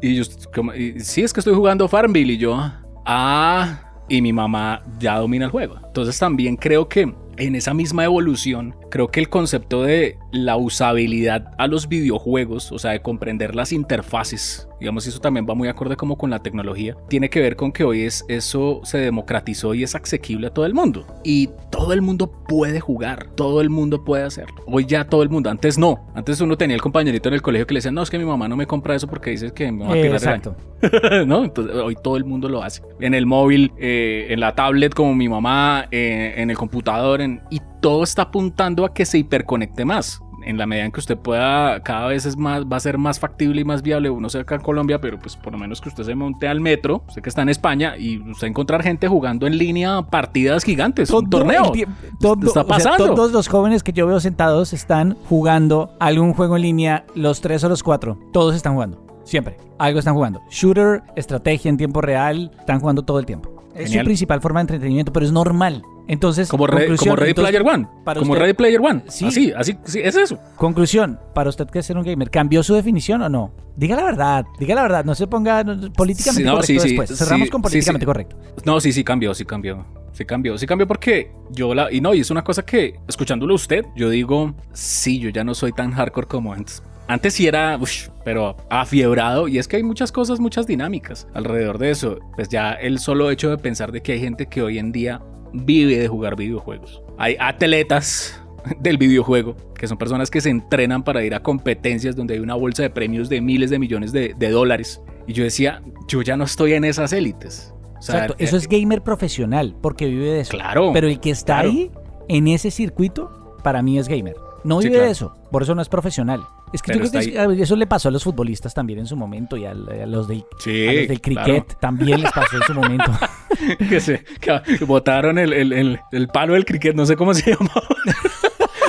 Y 0.00 0.16
yo, 0.16 0.24
como, 0.54 0.72
sí, 0.98 1.22
es 1.22 1.32
que 1.32 1.40
estoy 1.40 1.54
jugando 1.54 1.88
Farmville 1.88 2.34
y 2.34 2.36
yo, 2.36 2.58
ah, 3.06 3.80
y 4.08 4.20
mi 4.20 4.32
mamá 4.32 4.82
ya 4.98 5.18
domina 5.18 5.46
el 5.46 5.50
juego. 5.50 5.76
Entonces 5.84 6.18
también 6.18 6.56
creo 6.56 6.88
que 6.88 7.12
en 7.36 7.54
esa 7.54 7.74
misma 7.74 8.04
evolución, 8.04 8.74
creo 8.90 9.08
que 9.08 9.20
el 9.20 9.28
concepto 9.28 9.82
de 9.82 10.18
la 10.32 10.56
usabilidad 10.56 11.52
a 11.58 11.66
los 11.66 11.88
videojuegos, 11.88 12.72
o 12.72 12.78
sea, 12.78 12.92
de 12.92 13.02
comprender 13.02 13.54
las 13.54 13.72
interfaces, 13.72 14.68
digamos, 14.84 15.06
eso 15.06 15.18
también 15.18 15.46
va 15.48 15.54
muy 15.54 15.68
acorde 15.68 15.96
como 15.96 16.18
con 16.18 16.28
la 16.28 16.40
tecnología, 16.40 16.94
tiene 17.08 17.30
que 17.30 17.40
ver 17.40 17.56
con 17.56 17.72
que 17.72 17.84
hoy 17.84 18.02
es, 18.02 18.22
eso 18.28 18.82
se 18.84 18.98
democratizó 18.98 19.72
y 19.72 19.82
es 19.82 19.94
asequible 19.94 20.48
a 20.48 20.50
todo 20.50 20.66
el 20.66 20.74
mundo. 20.74 21.06
Y 21.24 21.48
todo 21.70 21.94
el 21.94 22.02
mundo 22.02 22.30
puede 22.46 22.80
jugar, 22.80 23.28
todo 23.34 23.62
el 23.62 23.70
mundo 23.70 24.04
puede 24.04 24.24
hacerlo. 24.24 24.62
Hoy 24.66 24.84
ya 24.84 25.04
todo 25.06 25.22
el 25.22 25.30
mundo, 25.30 25.48
antes 25.48 25.78
no. 25.78 26.06
Antes 26.14 26.38
uno 26.42 26.58
tenía 26.58 26.74
el 26.76 26.82
compañerito 26.82 27.30
en 27.30 27.34
el 27.36 27.40
colegio 27.40 27.66
que 27.66 27.72
le 27.72 27.78
decía, 27.78 27.92
no, 27.92 28.02
es 28.02 28.10
que 28.10 28.18
mi 28.18 28.26
mamá 28.26 28.46
no 28.46 28.56
me 28.56 28.66
compra 28.66 28.94
eso 28.94 29.08
porque 29.08 29.30
dice 29.30 29.52
que 29.52 29.72
me 29.72 29.84
va 29.86 29.90
a 29.90 29.94
tirar 29.94 30.14
Exacto. 30.16 30.54
¿no? 31.26 31.44
Entonces, 31.44 31.74
hoy 31.76 31.96
todo 32.02 32.18
el 32.18 32.26
mundo 32.26 32.50
lo 32.50 32.62
hace. 32.62 32.82
En 33.00 33.14
el 33.14 33.24
móvil, 33.24 33.72
eh, 33.78 34.26
en 34.28 34.38
la 34.40 34.54
tablet 34.54 34.92
como 34.92 35.14
mi 35.14 35.30
mamá, 35.30 35.86
eh, 35.90 36.34
en 36.36 36.50
el 36.50 36.58
computador, 36.58 37.22
en- 37.22 37.40
y 37.50 37.60
todo 37.80 38.02
está 38.02 38.22
apuntando 38.22 38.84
a 38.84 38.92
que 38.92 39.06
se 39.06 39.16
hiperconecte 39.18 39.84
más. 39.86 40.20
En 40.44 40.58
la 40.58 40.66
medida 40.66 40.84
en 40.84 40.92
que 40.92 41.00
usted 41.00 41.16
pueda, 41.16 41.80
cada 41.82 42.06
vez 42.08 42.26
es 42.26 42.36
más, 42.36 42.64
va 42.64 42.76
a 42.76 42.80
ser 42.80 42.98
más 42.98 43.18
factible 43.18 43.62
y 43.62 43.64
más 43.64 43.82
viable. 43.82 44.10
Uno 44.10 44.28
sé 44.28 44.38
acá 44.40 44.56
en 44.56 44.60
Colombia, 44.60 45.00
pero 45.00 45.18
pues 45.18 45.36
por 45.36 45.52
lo 45.52 45.58
menos 45.58 45.80
que 45.80 45.88
usted 45.88 46.04
se 46.04 46.14
monte 46.14 46.46
al 46.48 46.60
metro, 46.60 47.02
usted 47.08 47.22
que 47.22 47.28
está 47.30 47.42
en 47.42 47.48
España, 47.48 47.96
y 47.96 48.18
usted 48.30 48.46
encontrar 48.48 48.82
gente 48.82 49.08
jugando 49.08 49.46
en 49.46 49.56
línea 49.56 50.02
partidas 50.02 50.62
gigantes, 50.64 51.10
un 51.10 51.28
Todo 51.30 51.40
torneo. 51.44 51.72
todo- 52.20 52.34
está 52.46 52.60
o 52.60 52.64
sea, 52.64 52.64
pasando. 52.66 53.14
todos 53.14 53.32
los 53.32 53.48
jóvenes 53.48 53.82
que 53.82 53.92
yo 53.92 54.06
veo 54.06 54.20
sentados 54.20 54.72
están 54.72 55.16
jugando 55.28 55.96
algún 55.98 56.34
juego 56.34 56.56
en 56.56 56.62
línea, 56.62 57.04
los 57.14 57.40
tres 57.40 57.64
o 57.64 57.68
los 57.68 57.82
cuatro. 57.82 58.18
Todos 58.32 58.54
están 58.54 58.74
jugando. 58.74 59.02
Siempre. 59.24 59.56
Algo 59.78 59.98
están 59.98 60.14
jugando. 60.14 60.42
Shooter, 60.50 61.02
estrategia 61.16 61.70
en 61.70 61.78
tiempo 61.78 62.00
real, 62.02 62.50
están 62.58 62.80
jugando 62.80 63.02
todo 63.02 63.18
el 63.18 63.24
tiempo. 63.26 63.50
Es 63.74 63.90
su 63.90 63.98
principal 64.04 64.40
forma 64.40 64.60
de 64.60 64.62
entretenimiento, 64.64 65.12
pero 65.12 65.24
es 65.26 65.32
normal. 65.32 65.82
Entonces, 66.06 66.48
Como, 66.48 66.66
Re- 66.66 66.96
como 66.96 67.16
Ready 67.16 67.30
entonces, 67.30 67.52
Player 67.54 67.62
One. 67.74 67.88
para 68.04 68.20
Como 68.20 68.32
usted- 68.32 68.42
Ready 68.42 68.52
Player 68.54 68.80
One. 68.80 69.04
Sí. 69.08 69.24
Así, 69.26 69.52
así, 69.56 69.76
sí, 69.84 70.00
es 70.02 70.14
eso. 70.16 70.38
Conclusión, 70.56 71.18
para 71.34 71.48
usted 71.48 71.66
que 71.68 71.78
es 71.78 71.86
ser 71.86 71.96
un 71.96 72.04
gamer, 72.04 72.30
¿cambió 72.30 72.62
su 72.62 72.74
definición 72.74 73.22
o 73.22 73.28
no? 73.28 73.52
Diga 73.76 73.96
la 73.96 74.04
verdad, 74.04 74.44
diga 74.58 74.74
la 74.74 74.82
verdad, 74.82 75.04
no 75.04 75.14
se 75.14 75.26
ponga 75.26 75.64
no, 75.64 75.90
políticamente 75.92 76.42
Sí, 76.42 76.46
no, 76.46 76.56
correcto 76.56 76.82
sí, 76.82 76.88
después. 76.88 77.18
Cerramos 77.18 77.48
con 77.50 77.62
políticamente 77.62 78.06
correcto. 78.06 78.36
No, 78.64 78.80
sí, 78.80 78.92
sí 78.92 79.02
cambió, 79.02 79.32
sí 79.34 79.44
cambió. 79.44 79.84
Sí 80.12 80.24
cambió, 80.24 80.56
sí 80.58 80.66
cambió 80.66 80.86
porque 80.86 81.32
yo 81.50 81.74
la... 81.74 81.90
Y 81.92 82.00
no, 82.00 82.14
y 82.14 82.20
es 82.20 82.30
una 82.30 82.44
cosa 82.44 82.62
que, 82.64 83.00
escuchándolo 83.08 83.52
usted, 83.54 83.84
yo 83.96 84.10
digo, 84.10 84.54
sí, 84.72 85.18
yo 85.18 85.30
ya 85.30 85.42
no 85.42 85.54
soy 85.54 85.72
tan 85.72 85.90
hardcore 85.90 86.28
como 86.28 86.52
antes. 86.52 86.82
Antes 87.08 87.34
sí 87.34 87.46
era, 87.48 87.78
pero 88.24 88.56
afiebrado. 88.70 89.48
Y 89.48 89.58
es 89.58 89.66
que 89.68 89.76
hay 89.76 89.82
muchas 89.82 90.12
cosas, 90.12 90.38
muchas 90.38 90.66
dinámicas 90.66 91.26
alrededor 91.34 91.78
de 91.78 91.90
eso. 91.90 92.18
Pues 92.36 92.48
ya 92.48 92.72
el 92.72 92.98
solo 93.00 93.30
hecho 93.30 93.50
de 93.50 93.58
pensar 93.58 93.90
de 93.90 94.02
que 94.02 94.12
hay 94.12 94.20
gente 94.20 94.46
que 94.46 94.62
hoy 94.62 94.78
en 94.78 94.92
día 94.92 95.20
vive 95.54 95.98
de 95.98 96.08
jugar 96.08 96.36
videojuegos. 96.36 97.02
Hay 97.16 97.36
atletas 97.38 98.40
del 98.80 98.98
videojuego, 98.98 99.56
que 99.74 99.86
son 99.86 99.96
personas 99.96 100.30
que 100.30 100.40
se 100.40 100.50
entrenan 100.50 101.02
para 101.02 101.24
ir 101.24 101.34
a 101.34 101.42
competencias 101.42 102.16
donde 102.16 102.34
hay 102.34 102.40
una 102.40 102.54
bolsa 102.54 102.82
de 102.82 102.90
premios 102.90 103.28
de 103.28 103.40
miles 103.40 103.70
de 103.70 103.78
millones 103.78 104.12
de, 104.12 104.34
de 104.36 104.50
dólares. 104.50 105.00
Y 105.26 105.32
yo 105.32 105.44
decía, 105.44 105.80
yo 106.08 106.22
ya 106.22 106.36
no 106.36 106.44
estoy 106.44 106.74
en 106.74 106.84
esas 106.84 107.12
élites. 107.12 107.72
O 107.98 108.02
sea, 108.02 108.16
Exacto, 108.16 108.36
eso 108.38 108.56
es 108.56 108.68
gamer 108.68 109.02
profesional, 109.02 109.74
porque 109.80 110.06
vive 110.06 110.26
de 110.26 110.40
eso. 110.40 110.50
Claro. 110.50 110.90
Pero 110.92 111.08
el 111.08 111.20
que 111.20 111.30
está 111.30 111.60
claro. 111.60 111.70
ahí, 111.70 111.90
en 112.28 112.48
ese 112.48 112.70
circuito, 112.70 113.56
para 113.62 113.82
mí 113.82 113.98
es 113.98 114.08
gamer. 114.08 114.36
No 114.62 114.80
Sí, 114.80 114.88
vive 114.88 114.96
claro. 114.96 115.06
de 115.06 115.12
eso, 115.12 115.36
por 115.50 115.62
eso 115.62 115.74
no 115.74 115.80
es 115.80 115.88
profesional. 115.88 116.40
Es 116.74 116.82
que 116.82 116.92
yo 116.92 117.08
creo 117.08 117.54
que 117.56 117.62
eso 117.62 117.76
le 117.76 117.86
pasó 117.86 118.08
a 118.08 118.10
los 118.10 118.24
futbolistas 118.24 118.74
también 118.74 118.98
en 118.98 119.06
su 119.06 119.14
momento 119.16 119.56
y 119.56 119.64
a, 119.64 119.74
los 119.74 120.26
del, 120.26 120.44
Sí, 120.58 120.88
a 120.88 120.92
los 120.92 121.08
del 121.08 121.20
claro. 121.20 121.44
cricket 121.46 121.78
también 121.78 122.20
les 122.20 122.32
pasó 122.32 122.56
en 122.56 122.62
su 122.64 122.74
momento. 122.74 123.12
que 123.88 124.00
se 124.00 124.24
que 124.40 124.84
botaron 124.84 125.38
el, 125.38 125.52
el, 125.52 125.72
el, 125.72 126.00
el 126.10 126.26
palo 126.26 126.54
del 126.54 126.64
cricket, 126.64 126.96
no 126.96 127.06
sé 127.06 127.14
cómo 127.14 127.32
se 127.32 127.50
llama. 127.52 127.70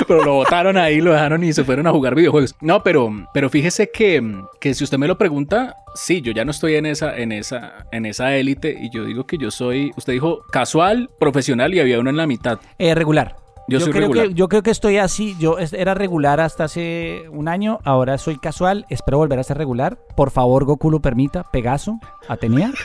pero 0.08 0.24
lo 0.24 0.34
botaron 0.34 0.76
ahí, 0.76 1.00
lo 1.00 1.12
dejaron 1.12 1.44
y 1.44 1.52
se 1.52 1.62
fueron 1.62 1.86
a 1.86 1.92
jugar 1.92 2.16
videojuegos. 2.16 2.56
No, 2.60 2.82
pero, 2.82 3.08
pero 3.32 3.50
fíjese 3.50 3.88
que, 3.92 4.20
que 4.60 4.74
si 4.74 4.82
usted 4.82 4.98
me 4.98 5.06
lo 5.06 5.16
pregunta, 5.16 5.76
sí, 5.94 6.20
yo 6.22 6.32
ya 6.32 6.44
no 6.44 6.50
estoy 6.50 6.74
en 6.74 6.86
esa, 6.86 7.16
en 7.16 7.30
esa, 7.30 7.86
en 7.92 8.04
esa 8.04 8.34
élite 8.34 8.76
y 8.80 8.90
yo 8.90 9.04
digo 9.04 9.28
que 9.28 9.38
yo 9.38 9.52
soy, 9.52 9.92
usted 9.96 10.12
dijo 10.12 10.40
casual, 10.50 11.08
profesional 11.20 11.72
y 11.72 11.78
había 11.78 12.00
uno 12.00 12.10
en 12.10 12.16
la 12.16 12.26
mitad. 12.26 12.58
Eh, 12.80 12.96
regular. 12.96 13.45
Yo 13.68 13.80
soy 13.80 13.90
creo 13.90 14.02
regular. 14.02 14.28
Que, 14.28 14.34
yo 14.34 14.48
creo 14.48 14.62
que 14.62 14.70
estoy 14.70 14.98
así. 14.98 15.36
Yo 15.38 15.58
era 15.58 15.94
regular 15.94 16.40
hasta 16.40 16.64
hace 16.64 17.24
un 17.30 17.48
año. 17.48 17.78
Ahora 17.84 18.18
soy 18.18 18.38
casual. 18.38 18.86
Espero 18.88 19.18
volver 19.18 19.38
a 19.38 19.42
ser 19.42 19.58
regular. 19.58 19.98
Por 20.16 20.30
favor, 20.30 20.64
Goku 20.64 20.90
lo 20.90 21.00
permita. 21.00 21.44
Pegaso, 21.44 21.98
Atenea. 22.28 22.72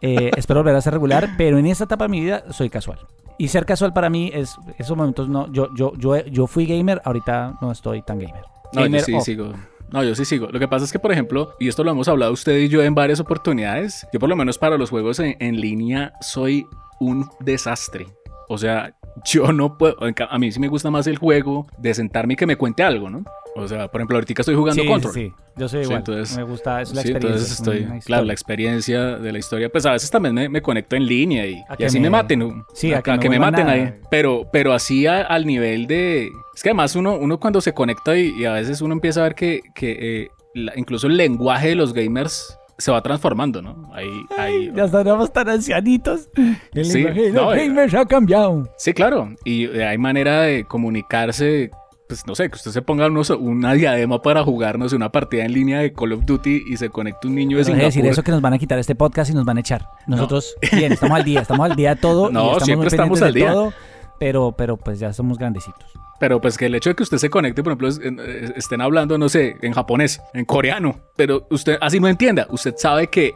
Eh, 0.00 0.30
espero 0.36 0.60
volver 0.60 0.76
a 0.76 0.80
ser 0.80 0.92
regular. 0.92 1.30
Pero 1.36 1.58
en 1.58 1.66
esta 1.66 1.82
etapa 1.82 2.04
de 2.04 2.08
mi 2.10 2.20
vida 2.20 2.44
soy 2.52 2.70
casual. 2.70 3.00
Y 3.36 3.48
ser 3.48 3.66
casual 3.66 3.92
para 3.92 4.08
mí 4.08 4.30
es 4.32 4.56
esos 4.78 4.96
momentos 4.96 5.28
no. 5.28 5.52
Yo, 5.52 5.74
yo, 5.74 5.92
yo, 5.96 6.24
yo 6.24 6.46
fui 6.46 6.66
gamer. 6.66 7.02
Ahorita 7.04 7.58
no 7.60 7.72
estoy 7.72 8.02
tan 8.02 8.20
gamer. 8.20 8.42
No, 8.72 8.86
yo 8.86 9.00
sí 9.00 9.14
off. 9.14 9.24
sigo. 9.24 9.54
No, 9.90 10.04
yo 10.04 10.14
sí 10.14 10.24
sigo. 10.24 10.48
Lo 10.52 10.60
que 10.60 10.68
pasa 10.68 10.84
es 10.84 10.92
que, 10.92 11.00
por 11.00 11.10
ejemplo, 11.10 11.54
y 11.58 11.66
esto 11.66 11.82
lo 11.82 11.90
hemos 11.90 12.06
hablado 12.06 12.32
usted 12.32 12.58
y 12.58 12.68
yo 12.68 12.80
en 12.82 12.94
varias 12.94 13.18
oportunidades, 13.18 14.06
yo 14.12 14.20
por 14.20 14.28
lo 14.28 14.36
menos 14.36 14.56
para 14.56 14.78
los 14.78 14.90
juegos 14.90 15.18
en, 15.18 15.36
en 15.40 15.60
línea 15.60 16.12
soy 16.20 16.66
un 17.00 17.28
desastre. 17.40 18.06
O 18.48 18.56
sea, 18.56 18.94
yo 19.24 19.52
no 19.52 19.76
puedo. 19.78 19.96
A 20.30 20.38
mí 20.38 20.50
sí 20.52 20.60
me 20.60 20.68
gusta 20.68 20.90
más 20.90 21.06
el 21.06 21.16
juego 21.18 21.66
de 21.78 21.94
sentarme 21.94 22.34
y 22.34 22.36
que 22.36 22.46
me 22.46 22.56
cuente 22.56 22.82
algo, 22.82 23.10
¿no? 23.10 23.24
O 23.56 23.66
sea, 23.66 23.88
por 23.88 24.00
ejemplo, 24.00 24.16
ahorita 24.16 24.40
estoy 24.42 24.54
jugando 24.54 24.82
Sí, 24.82 24.88
Control. 24.88 25.12
sí. 25.14 25.32
Yo 25.56 25.68
soy 25.68 25.80
Sí, 25.80 25.84
igual. 25.86 25.98
entonces- 25.98 26.36
me 26.36 26.42
gusta 26.44 26.80
es 26.80 26.94
la 26.94 27.02
Sí, 27.02 27.08
experiencia. 27.08 27.28
entonces 27.28 27.58
estoy, 27.88 28.00
claro, 28.02 28.24
la 28.24 28.32
experiencia 28.32 29.16
de 29.16 29.32
la 29.32 29.38
historia, 29.38 29.68
pues 29.68 29.84
a 29.86 29.92
veces 29.92 30.10
también 30.10 30.34
me, 30.34 30.48
me 30.48 30.62
conecto 30.62 30.94
en 30.94 31.06
línea 31.06 31.44
y, 31.46 31.54
y 31.54 31.76
que 31.76 31.86
así 31.86 31.98
me, 31.98 32.04
me- 32.04 32.10
maten, 32.10 32.64
sí, 32.74 32.92
a, 32.92 32.98
a 32.98 33.02
que 33.02 33.10
a 33.10 33.14
me 33.14 33.20
que 33.20 33.28
me 33.30 33.40
maten 33.40 33.68
ahí, 33.68 33.94
pero, 34.10 34.46
pero 34.52 34.72
así 34.72 35.06
a- 35.06 35.22
al 35.22 35.44
nivel 35.46 35.86
de, 35.88 36.26
es 36.54 36.62
que 36.62 36.68
además 36.68 36.94
uno, 36.94 37.16
uno 37.16 37.40
cuando 37.40 37.60
se 37.60 37.74
conecta 37.74 38.16
y, 38.16 38.30
y 38.38 38.44
a 38.44 38.52
veces 38.52 38.80
uno 38.80 38.92
empieza 38.94 39.20
a 39.20 39.24
ver 39.24 39.34
que, 39.34 39.62
que 39.74 39.96
eh, 40.22 40.28
la- 40.54 40.72
incluso 40.76 41.08
el 41.08 41.16
lenguaje 41.16 41.68
de 41.70 41.74
los 41.74 41.92
gamers 41.92 42.56
se 42.78 42.90
va 42.92 43.02
transformando, 43.02 43.60
¿no? 43.60 43.90
Ahí, 43.92 44.08
ahí, 44.38 44.72
Ya 44.74 44.84
estamos 44.84 45.32
tan 45.32 45.48
ancianitos. 45.48 46.28
El 46.72 46.84
Sí, 46.84 47.02
lenguaje 47.02 47.30
no, 47.32 47.52
eh, 47.54 47.88
ha 47.98 48.06
cambiado. 48.06 48.68
Sí, 48.78 48.92
claro. 48.92 49.34
Y 49.44 49.64
eh, 49.64 49.84
hay 49.86 49.98
manera 49.98 50.42
de 50.42 50.64
comunicarse. 50.64 51.70
Pues 52.08 52.26
no 52.26 52.34
sé, 52.34 52.48
que 52.48 52.54
usted 52.56 52.70
se 52.70 52.80
ponga 52.80 53.06
unos- 53.08 53.28
una 53.28 53.74
diadema 53.74 54.22
para 54.22 54.42
jugar, 54.42 54.78
no 54.78 54.88
sé, 54.88 54.96
una 54.96 55.12
partida 55.12 55.44
en 55.44 55.52
línea 55.52 55.80
de 55.80 55.92
Call 55.92 56.12
of 56.14 56.24
Duty 56.24 56.62
y 56.70 56.76
se 56.78 56.88
conecte 56.88 57.26
un 57.28 57.34
niño 57.34 57.58
de 57.58 57.64
deje 57.64 57.76
de 57.76 57.84
decir 57.84 57.92
Singapur. 58.00 58.12
eso 58.12 58.22
que 58.22 58.30
nos 58.32 58.40
van 58.40 58.54
a 58.54 58.58
quitar 58.58 58.78
este 58.78 58.94
podcast 58.94 59.30
y 59.30 59.34
nos 59.34 59.44
van 59.44 59.58
a 59.58 59.60
echar. 59.60 59.86
Nosotros, 60.06 60.56
bien, 60.72 60.92
estamos 60.92 61.18
al 61.18 61.24
día, 61.24 61.40
estamos 61.42 61.68
al 61.70 61.76
día 61.76 61.94
de 61.96 62.00
todo. 62.00 62.30
y 62.30 62.32
No, 62.32 62.40
estamos 62.44 62.64
siempre 62.64 62.86
muy 62.86 62.94
estamos 62.94 63.20
al 63.22 63.34
día. 63.34 63.52
todo, 63.52 63.72
pero, 64.18 64.52
pero 64.52 64.76
pues 64.78 64.98
ya 64.98 65.12
somos 65.12 65.36
grandecitos. 65.36 65.84
Pero 66.18 66.40
pues 66.40 66.58
que 66.58 66.66
el 66.66 66.74
hecho 66.74 66.90
de 66.90 66.96
que 66.96 67.02
usted 67.02 67.18
se 67.18 67.30
conecte, 67.30 67.62
por 67.62 67.72
ejemplo, 67.72 67.88
eh, 67.88 68.52
estén 68.56 68.80
hablando, 68.80 69.18
no 69.18 69.28
sé, 69.28 69.56
en 69.62 69.72
japonés, 69.72 70.20
en 70.34 70.44
coreano, 70.44 71.00
pero 71.16 71.46
usted 71.50 71.78
así 71.80 72.00
no 72.00 72.08
entienda, 72.08 72.46
usted 72.50 72.74
sabe 72.76 73.08
que 73.08 73.34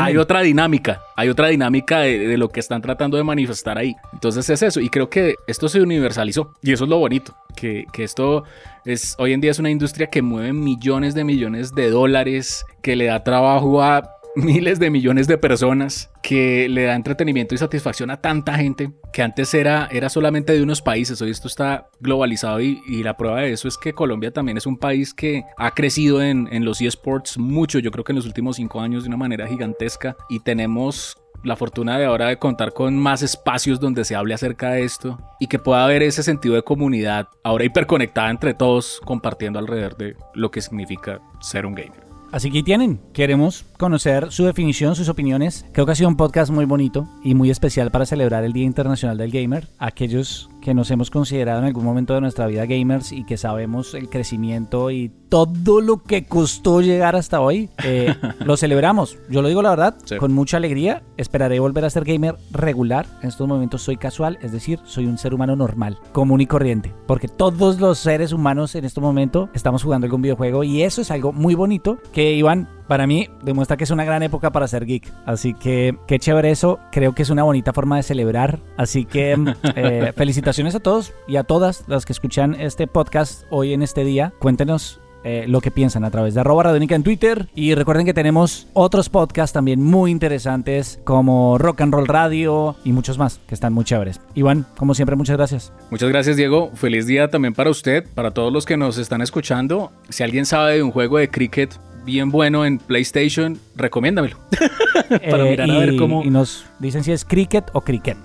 hay 0.00 0.16
otra 0.16 0.40
dinámica, 0.40 1.02
hay 1.16 1.28
otra 1.28 1.48
dinámica 1.48 2.00
de, 2.00 2.26
de 2.26 2.36
lo 2.36 2.48
que 2.48 2.60
están 2.60 2.82
tratando 2.82 3.16
de 3.16 3.24
manifestar 3.24 3.78
ahí. 3.78 3.94
Entonces 4.12 4.48
es 4.50 4.62
eso, 4.62 4.80
y 4.80 4.88
creo 4.88 5.08
que 5.08 5.36
esto 5.46 5.68
se 5.68 5.80
universalizó, 5.80 6.54
y 6.62 6.72
eso 6.72 6.84
es 6.84 6.90
lo 6.90 6.98
bonito, 6.98 7.36
que, 7.56 7.86
que 7.92 8.04
esto 8.04 8.44
es, 8.84 9.14
hoy 9.18 9.32
en 9.32 9.40
día 9.40 9.50
es 9.50 9.58
una 9.58 9.70
industria 9.70 10.08
que 10.08 10.22
mueve 10.22 10.52
millones 10.52 11.14
de 11.14 11.24
millones 11.24 11.74
de 11.74 11.90
dólares, 11.90 12.64
que 12.82 12.96
le 12.96 13.06
da 13.06 13.24
trabajo 13.24 13.82
a 13.82 14.13
miles 14.36 14.78
de 14.78 14.90
millones 14.90 15.26
de 15.26 15.38
personas, 15.38 16.10
que 16.22 16.68
le 16.68 16.84
da 16.84 16.94
entretenimiento 16.94 17.54
y 17.54 17.58
satisfacción 17.58 18.10
a 18.10 18.20
tanta 18.20 18.54
gente, 18.54 18.92
que 19.12 19.22
antes 19.22 19.54
era, 19.54 19.88
era 19.90 20.08
solamente 20.08 20.52
de 20.52 20.62
unos 20.62 20.82
países, 20.82 21.20
hoy 21.22 21.30
esto 21.30 21.48
está 21.48 21.88
globalizado 22.00 22.60
y, 22.60 22.82
y 22.86 23.02
la 23.02 23.16
prueba 23.16 23.40
de 23.40 23.52
eso 23.52 23.68
es 23.68 23.78
que 23.78 23.92
Colombia 23.92 24.32
también 24.32 24.58
es 24.58 24.66
un 24.66 24.78
país 24.78 25.14
que 25.14 25.44
ha 25.56 25.70
crecido 25.72 26.22
en, 26.22 26.48
en 26.52 26.64
los 26.64 26.80
eSports 26.80 27.38
mucho, 27.38 27.78
yo 27.78 27.90
creo 27.90 28.04
que 28.04 28.12
en 28.12 28.16
los 28.16 28.26
últimos 28.26 28.56
cinco 28.56 28.80
años 28.80 29.04
de 29.04 29.08
una 29.08 29.16
manera 29.16 29.46
gigantesca 29.46 30.16
y 30.28 30.40
tenemos 30.40 31.16
la 31.44 31.56
fortuna 31.56 31.98
de 31.98 32.06
ahora 32.06 32.28
de 32.28 32.38
contar 32.38 32.72
con 32.72 32.96
más 32.96 33.22
espacios 33.22 33.78
donde 33.78 34.04
se 34.04 34.16
hable 34.16 34.34
acerca 34.34 34.70
de 34.70 34.82
esto 34.82 35.18
y 35.38 35.46
que 35.46 35.58
pueda 35.58 35.84
haber 35.84 36.02
ese 36.02 36.22
sentido 36.22 36.54
de 36.54 36.62
comunidad 36.62 37.28
ahora 37.42 37.64
hiperconectada 37.64 38.30
entre 38.30 38.54
todos 38.54 39.00
compartiendo 39.04 39.58
alrededor 39.58 39.96
de 39.96 40.16
lo 40.34 40.50
que 40.50 40.62
significa 40.62 41.20
ser 41.40 41.66
un 41.66 41.74
gamer. 41.74 42.13
Así 42.34 42.50
que 42.50 42.64
tienen, 42.64 42.98
queremos 43.12 43.64
conocer 43.78 44.32
su 44.32 44.44
definición, 44.44 44.96
sus 44.96 45.08
opiniones. 45.08 45.66
Creo 45.70 45.86
que 45.86 45.92
ha 45.92 45.94
sido 45.94 46.08
un 46.08 46.16
podcast 46.16 46.50
muy 46.50 46.64
bonito 46.64 47.06
y 47.22 47.36
muy 47.36 47.48
especial 47.48 47.92
para 47.92 48.06
celebrar 48.06 48.42
el 48.42 48.52
Día 48.52 48.64
Internacional 48.64 49.16
del 49.16 49.30
Gamer. 49.30 49.68
Aquellos 49.78 50.50
que 50.64 50.72
nos 50.74 50.90
hemos 50.90 51.10
considerado 51.10 51.58
en 51.60 51.66
algún 51.66 51.84
momento 51.84 52.14
de 52.14 52.22
nuestra 52.22 52.46
vida 52.46 52.64
gamers 52.64 53.12
y 53.12 53.24
que 53.24 53.36
sabemos 53.36 53.92
el 53.94 54.08
crecimiento 54.08 54.90
y 54.90 55.12
todo 55.28 55.80
lo 55.82 55.98
que 56.02 56.24
costó 56.24 56.80
llegar 56.80 57.16
hasta 57.16 57.40
hoy, 57.40 57.68
eh, 57.84 58.14
lo 58.44 58.56
celebramos. 58.56 59.18
Yo 59.28 59.42
lo 59.42 59.48
digo 59.48 59.60
la 59.60 59.70
verdad, 59.70 59.96
Sí. 60.04 60.16
con 60.16 60.32
mucha 60.32 60.56
alegría. 60.56 61.02
Esperaré 61.18 61.60
volver 61.60 61.84
a 61.84 61.90
ser 61.90 62.04
gamer 62.04 62.36
regular. 62.50 63.06
En 63.20 63.28
estos 63.28 63.46
momentos 63.46 63.82
soy 63.82 63.96
casual, 63.96 64.38
es 64.40 64.52
decir, 64.52 64.80
soy 64.84 65.06
un 65.06 65.18
ser 65.18 65.34
humano 65.34 65.54
normal, 65.54 65.98
común 66.12 66.40
y 66.40 66.46
corriente. 66.46 66.94
Porque 67.06 67.28
todos 67.28 67.78
los 67.78 67.98
seres 67.98 68.32
humanos 68.32 68.74
en 68.74 68.84
este 68.86 69.00
momento 69.02 69.50
estamos 69.52 69.82
jugando 69.82 70.06
algún 70.06 70.22
videojuego 70.22 70.64
y 70.64 70.82
eso 70.82 71.02
es 71.02 71.10
algo 71.10 71.32
muy 71.32 71.54
bonito 71.54 71.98
que 72.12 72.32
Iván 72.32 72.68
Para 72.88 73.06
mí 73.06 73.28
demuestra 73.42 73.76
que 73.76 73.84
es 73.84 73.90
una 73.90 74.04
gran 74.04 74.22
época 74.22 74.50
para 74.50 74.68
ser 74.68 74.86
geek. 74.86 75.10
Así 75.26 75.54
que 75.54 75.96
qué 76.06 76.18
chévere 76.18 76.50
eso. 76.50 76.78
Creo 76.92 77.14
que 77.14 77.22
es 77.22 77.30
una 77.30 77.42
bonita 77.42 77.72
forma 77.72 77.96
de 77.96 78.02
celebrar. 78.02 78.60
Así 78.76 79.04
que 79.04 79.36
eh, 79.76 80.12
felicitaciones 80.16 80.74
a 80.74 80.80
todos 80.80 81.12
y 81.26 81.36
a 81.36 81.44
todas 81.44 81.84
las 81.86 82.04
que 82.04 82.12
escuchan 82.12 82.54
este 82.60 82.86
podcast 82.86 83.44
hoy 83.50 83.72
en 83.72 83.82
este 83.82 84.04
día. 84.04 84.32
Cuéntenos 84.38 85.00
eh, 85.26 85.46
lo 85.48 85.62
que 85.62 85.70
piensan 85.70 86.04
a 86.04 86.10
través 86.10 86.34
de 86.34 86.40
arroba 86.40 86.64
Radionica 86.64 86.94
en 86.94 87.02
Twitter. 87.02 87.48
Y 87.54 87.74
recuerden 87.74 88.04
que 88.04 88.12
tenemos 88.12 88.66
otros 88.74 89.08
podcasts 89.08 89.54
también 89.54 89.82
muy 89.82 90.10
interesantes 90.10 91.00
como 91.04 91.56
Rock 91.56 91.80
and 91.80 91.94
Roll 91.94 92.06
Radio 92.06 92.76
y 92.84 92.92
muchos 92.92 93.16
más 93.16 93.40
que 93.48 93.54
están 93.54 93.72
muy 93.72 93.84
chéveres. 93.84 94.20
Iván, 94.34 94.66
como 94.76 94.94
siempre, 94.94 95.16
muchas 95.16 95.38
gracias. 95.38 95.72
Muchas 95.90 96.10
gracias, 96.10 96.36
Diego. 96.36 96.70
Feliz 96.74 97.06
día 97.06 97.28
también 97.28 97.54
para 97.54 97.70
usted, 97.70 98.04
para 98.14 98.32
todos 98.32 98.52
los 98.52 98.66
que 98.66 98.76
nos 98.76 98.98
están 98.98 99.22
escuchando. 99.22 99.90
Si 100.10 100.22
alguien 100.22 100.44
sabe 100.44 100.74
de 100.74 100.82
un 100.82 100.90
juego 100.90 101.16
de 101.16 101.30
cricket 101.30 101.74
bien 102.04 102.30
bueno 102.30 102.64
en 102.64 102.78
PlayStation, 102.78 103.58
recomiéndamelo. 103.76 104.38
para 105.30 105.44
mirar 105.44 105.70
a 105.70 105.78
ver 105.78 105.96
cómo. 105.96 106.24
Y 106.24 106.30
nos 106.30 106.64
dicen 106.78 107.04
si 107.04 107.12
es 107.12 107.24
cricket 107.24 107.64
o 107.72 107.80
cricket. 107.80 108.18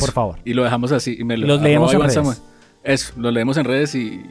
por 0.00 0.12
favor. 0.12 0.38
Y 0.44 0.54
lo 0.54 0.64
dejamos 0.64 0.92
así. 0.92 1.16
Y 1.18 1.24
me 1.24 1.36
lo, 1.36 1.46
los 1.46 1.62
leemos 1.62 1.92
en 1.92 2.00
redes. 2.00 2.42
Eso, 2.82 3.12
lo 3.16 3.30
leemos 3.30 3.56
en 3.56 3.64
redes 3.64 3.94
y 3.94 4.22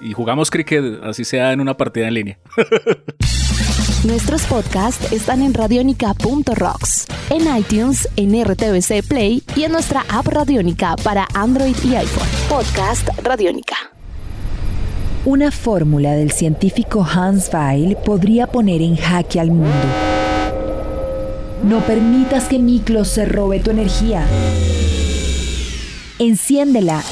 y 0.00 0.12
jugamos 0.12 0.50
cricket, 0.50 1.02
así 1.02 1.24
sea 1.24 1.52
en 1.52 1.60
una 1.60 1.76
partida 1.76 2.08
en 2.08 2.14
línea. 2.14 2.38
Nuestros 4.04 4.42
podcasts 4.44 5.12
están 5.12 5.42
en 5.42 5.54
radionica.rocks, 5.54 7.06
en 7.30 7.56
iTunes, 7.56 8.08
en 8.16 8.44
RTVC 8.44 9.06
Play 9.06 9.42
y 9.56 9.64
en 9.64 9.72
nuestra 9.72 10.04
app 10.08 10.26
Radionica 10.26 10.96
para 11.02 11.26
Android 11.34 11.76
y 11.82 11.96
iPhone. 11.96 12.28
Podcast 12.48 13.08
Radionica. 13.22 13.95
Una 15.26 15.50
fórmula 15.50 16.12
del 16.12 16.30
científico 16.30 17.04
Hans 17.04 17.50
Weil 17.52 17.96
podría 17.96 18.46
poner 18.46 18.80
en 18.80 18.94
jaque 18.94 19.40
al 19.40 19.50
mundo. 19.50 19.72
No 21.64 21.80
permitas 21.80 22.44
que 22.44 22.60
Miklos 22.60 23.08
se 23.08 23.24
robe 23.24 23.58
tu 23.58 23.72
energía. 23.72 24.24
Enciéndela 26.20 27.02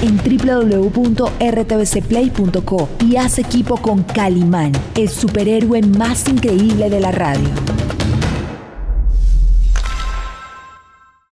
en 0.00 0.16
www.rtvcplay.co 0.16 2.88
y 3.06 3.16
haz 3.16 3.38
equipo 3.38 3.76
con 3.76 4.02
Calimán, 4.02 4.72
el 4.96 5.10
superhéroe 5.10 5.82
más 5.82 6.26
increíble 6.26 6.88
de 6.88 7.00
la 7.00 7.12
radio. 7.12 7.50